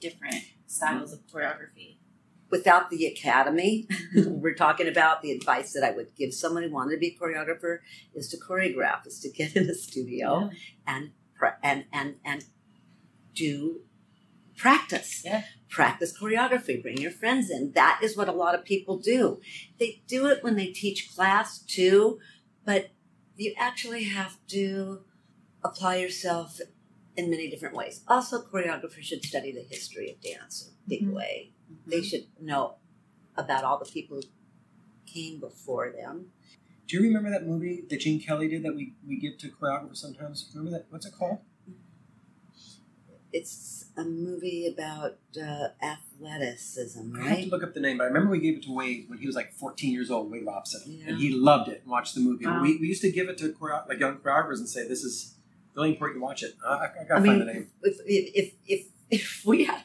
different 0.00 0.34
styles 0.66 1.12
of 1.12 1.20
choreography. 1.28 1.98
without 2.50 2.90
the 2.90 3.06
academy 3.06 3.86
we're 4.26 4.54
talking 4.54 4.88
about 4.88 5.20
the 5.22 5.30
advice 5.30 5.72
that 5.72 5.84
i 5.84 5.90
would 5.90 6.08
give 6.16 6.32
someone 6.34 6.62
who 6.64 6.70
wanted 6.70 6.92
to 6.92 6.98
be 6.98 7.08
a 7.08 7.22
choreographer 7.22 7.78
is 8.14 8.28
to 8.28 8.36
choreograph 8.38 9.06
is 9.06 9.20
to 9.20 9.30
get 9.30 9.54
in 9.56 9.68
a 9.70 9.74
studio 9.74 10.50
and 10.86 11.10
and 11.62 11.84
and 11.92 12.14
and 12.24 12.44
do 13.34 13.80
practice 14.56 15.22
Yeah. 15.24 15.44
practice 15.68 16.12
choreography 16.18 16.80
bring 16.82 16.98
your 16.98 17.10
friends 17.12 17.50
in 17.50 17.72
that 17.72 18.00
is 18.02 18.16
what 18.16 18.28
a 18.28 18.32
lot 18.32 18.54
of 18.54 18.64
people 18.64 18.98
do 18.98 19.40
they 19.78 20.02
do 20.08 20.26
it 20.28 20.42
when 20.42 20.56
they 20.56 20.66
teach 20.68 21.10
class 21.14 21.58
too 21.58 22.18
but 22.70 22.90
you 23.36 23.52
actually 23.58 24.04
have 24.04 24.36
to 24.46 25.00
apply 25.64 25.96
yourself 25.96 26.60
in 27.16 27.28
many 27.28 27.50
different 27.50 27.74
ways 27.74 28.02
also 28.06 28.40
choreographers 28.42 29.02
should 29.02 29.24
study 29.24 29.50
the 29.52 29.64
history 29.74 30.08
of 30.12 30.20
dance 30.20 30.54
in 30.66 30.72
a 30.74 30.88
big 30.88 31.02
Mhm. 31.08 31.14
way 31.20 31.52
they 31.86 32.02
should 32.02 32.26
know 32.40 32.76
about 33.36 33.64
all 33.64 33.78
the 33.84 33.90
people 33.96 34.16
who 34.18 34.28
came 35.14 35.40
before 35.40 35.90
them 36.00 36.32
Do 36.86 36.96
you 36.96 37.02
remember 37.02 37.30
that 37.30 37.46
movie 37.46 37.76
that 37.88 38.00
Gene 38.00 38.20
Kelly 38.20 38.48
did 38.48 38.62
that 38.64 38.74
we, 38.74 38.94
we 39.06 39.16
give 39.24 39.38
to 39.38 39.48
choreographers 39.48 39.98
sometimes? 39.98 40.50
Remember 40.52 40.72
that? 40.76 40.86
What's 40.90 41.06
it 41.06 41.14
called? 41.20 41.38
It's 43.32 43.84
a 43.96 44.04
movie 44.04 44.66
about 44.66 45.18
uh, 45.40 45.68
athleticism 45.82 47.16
I 47.16 47.28
have 47.28 47.38
to 47.44 47.46
look 47.48 47.62
up 47.62 47.74
the 47.74 47.80
name, 47.80 47.98
but 47.98 48.04
I 48.04 48.06
remember 48.08 48.30
we 48.30 48.40
gave 48.40 48.56
it 48.56 48.62
to 48.64 48.72
Wade 48.74 49.06
when 49.08 49.18
he 49.18 49.26
was 49.26 49.36
like 49.36 49.52
14 49.54 49.92
years 49.92 50.10
old, 50.10 50.30
Wade 50.30 50.44
Robson, 50.46 50.82
Yeah. 50.86 51.08
and 51.08 51.18
he 51.18 51.30
loved 51.32 51.68
it 51.68 51.82
and 51.82 51.90
watched 51.90 52.14
the 52.14 52.20
movie. 52.20 52.46
Wow. 52.46 52.62
We, 52.62 52.76
we 52.78 52.86
used 52.88 53.02
to 53.02 53.10
give 53.12 53.28
it 53.28 53.38
to 53.38 53.52
choreo- 53.52 53.88
like 53.88 54.00
young 54.00 54.16
choreographers 54.16 54.58
and 54.58 54.68
say, 54.68 54.86
"This 54.88 55.04
is 55.04 55.34
really 55.74 55.90
important 55.90 56.18
to 56.20 56.22
watch 56.24 56.42
it." 56.42 56.54
I, 56.66 56.72
I, 56.72 56.88
gotta 57.08 57.14
I 57.22 57.26
find 57.26 57.38
mean, 57.38 57.38
the 57.40 57.44
name. 57.52 57.66
if 57.82 57.98
if 58.06 58.52
if 58.66 58.84
if 59.10 59.42
we 59.46 59.64
had 59.64 59.82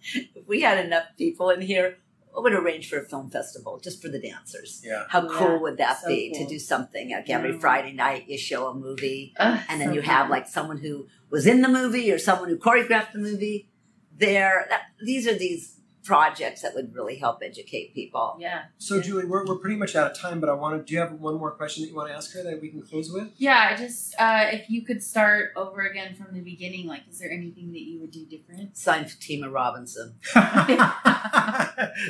if 0.00 0.46
we 0.46 0.60
had 0.62 0.84
enough 0.84 1.04
people 1.16 1.50
in 1.50 1.60
here 1.60 1.98
I 2.38 2.40
would 2.40 2.52
arrange 2.52 2.88
for 2.88 2.98
a 3.00 3.04
film 3.04 3.30
festival 3.30 3.80
just 3.82 4.00
for 4.00 4.08
the 4.08 4.20
dancers 4.20 4.80
Yeah, 4.84 5.04
how 5.08 5.22
Yeah, 5.24 5.38
cool 5.38 5.60
would 5.62 5.76
that 5.78 6.00
so 6.00 6.08
be 6.08 6.30
cool. 6.32 6.46
to 6.46 6.48
do 6.54 6.58
something 6.58 7.10
like 7.10 7.28
every 7.28 7.52
Yeah. 7.52 7.58
friday 7.58 7.92
night 7.92 8.28
you 8.28 8.38
show 8.38 8.68
a 8.68 8.74
movie 8.74 9.34
Ugh, 9.38 9.60
and 9.68 9.80
then 9.80 9.88
so 9.88 9.94
you 9.94 10.02
have 10.02 10.24
fun. 10.24 10.30
like 10.30 10.46
someone 10.48 10.78
who 10.78 11.08
was 11.30 11.46
in 11.46 11.62
the 11.62 11.68
movie 11.68 12.12
or 12.12 12.18
someone 12.18 12.48
who 12.48 12.56
choreographed 12.56 13.12
the 13.12 13.18
movie 13.18 13.68
there 14.16 14.66
that, 14.70 14.82
these 15.04 15.26
are 15.26 15.34
these 15.34 15.77
projects 16.08 16.62
that 16.62 16.74
would 16.74 16.94
really 16.94 17.16
help 17.16 17.42
educate 17.42 17.92
people 17.94 18.36
yeah. 18.40 18.62
So 18.78 18.96
Yeah. 18.96 19.02
Julie, 19.02 19.26
we're, 19.26 19.44
we're 19.44 19.58
pretty 19.58 19.76
much 19.76 19.94
out 19.94 20.10
of 20.10 20.16
time, 20.16 20.40
but 20.40 20.48
I 20.48 20.54
want 20.54 20.72
to. 20.78 20.82
Do 20.82 20.94
you 20.94 21.00
have 21.00 21.12
one 21.12 21.36
more 21.36 21.50
question 21.50 21.82
that 21.82 21.90
you 21.90 21.96
want 21.96 22.08
to 22.08 22.14
ask 22.14 22.32
her 22.34 22.42
that 22.42 22.62
we 22.62 22.70
can 22.70 22.80
close 22.82 23.12
with? 23.12 23.28
Yeah, 23.36 23.68
I 23.70 23.76
just 23.76 24.14
uh, 24.18 24.46
if 24.52 24.70
you 24.70 24.80
could 24.86 25.02
start 25.02 25.50
over 25.54 25.80
again 25.82 26.14
from 26.14 26.34
the 26.34 26.40
beginning, 26.40 26.86
like, 26.86 27.02
is 27.10 27.18
there 27.18 27.30
anything 27.30 27.72
that 27.72 27.82
you 27.82 28.00
would 28.00 28.10
do 28.10 28.24
different? 28.24 28.76
sign 28.76 29.04
fatima 29.04 29.48
robinson 29.50 30.14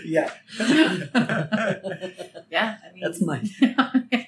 yeah. 0.05 0.31
Yeah, 2.51 2.77
I 2.83 2.93
mean, 2.93 3.03
that's 3.03 3.21
my 3.21 3.43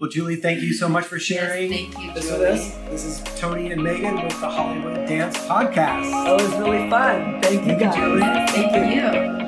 Well, 0.00 0.08
Julie, 0.10 0.36
thank 0.36 0.62
you 0.62 0.72
so 0.74 0.88
much 0.88 1.04
for 1.06 1.16
yes, 1.16 1.24
sharing 1.24 1.70
thank 1.70 1.98
you, 1.98 2.12
this 2.14 2.28
Julie. 2.28 2.40
with. 2.50 2.90
This 2.90 3.04
is 3.04 3.20
Tony 3.40 3.72
and 3.72 3.82
Megan 3.82 4.14
with 4.22 4.40
the 4.40 4.48
Hollywood 4.48 5.08
Dance 5.08 5.36
Podcast. 5.38 6.10
that 6.24 6.40
was 6.40 6.54
really 6.56 6.88
fun 6.88 7.42
thank 7.42 7.66
you 7.66 7.76
Thank 7.76 7.80
you, 7.80 7.86
guys 7.86 7.94
Julie. 7.96 8.20
Thank 8.70 9.42
you. 9.42 9.47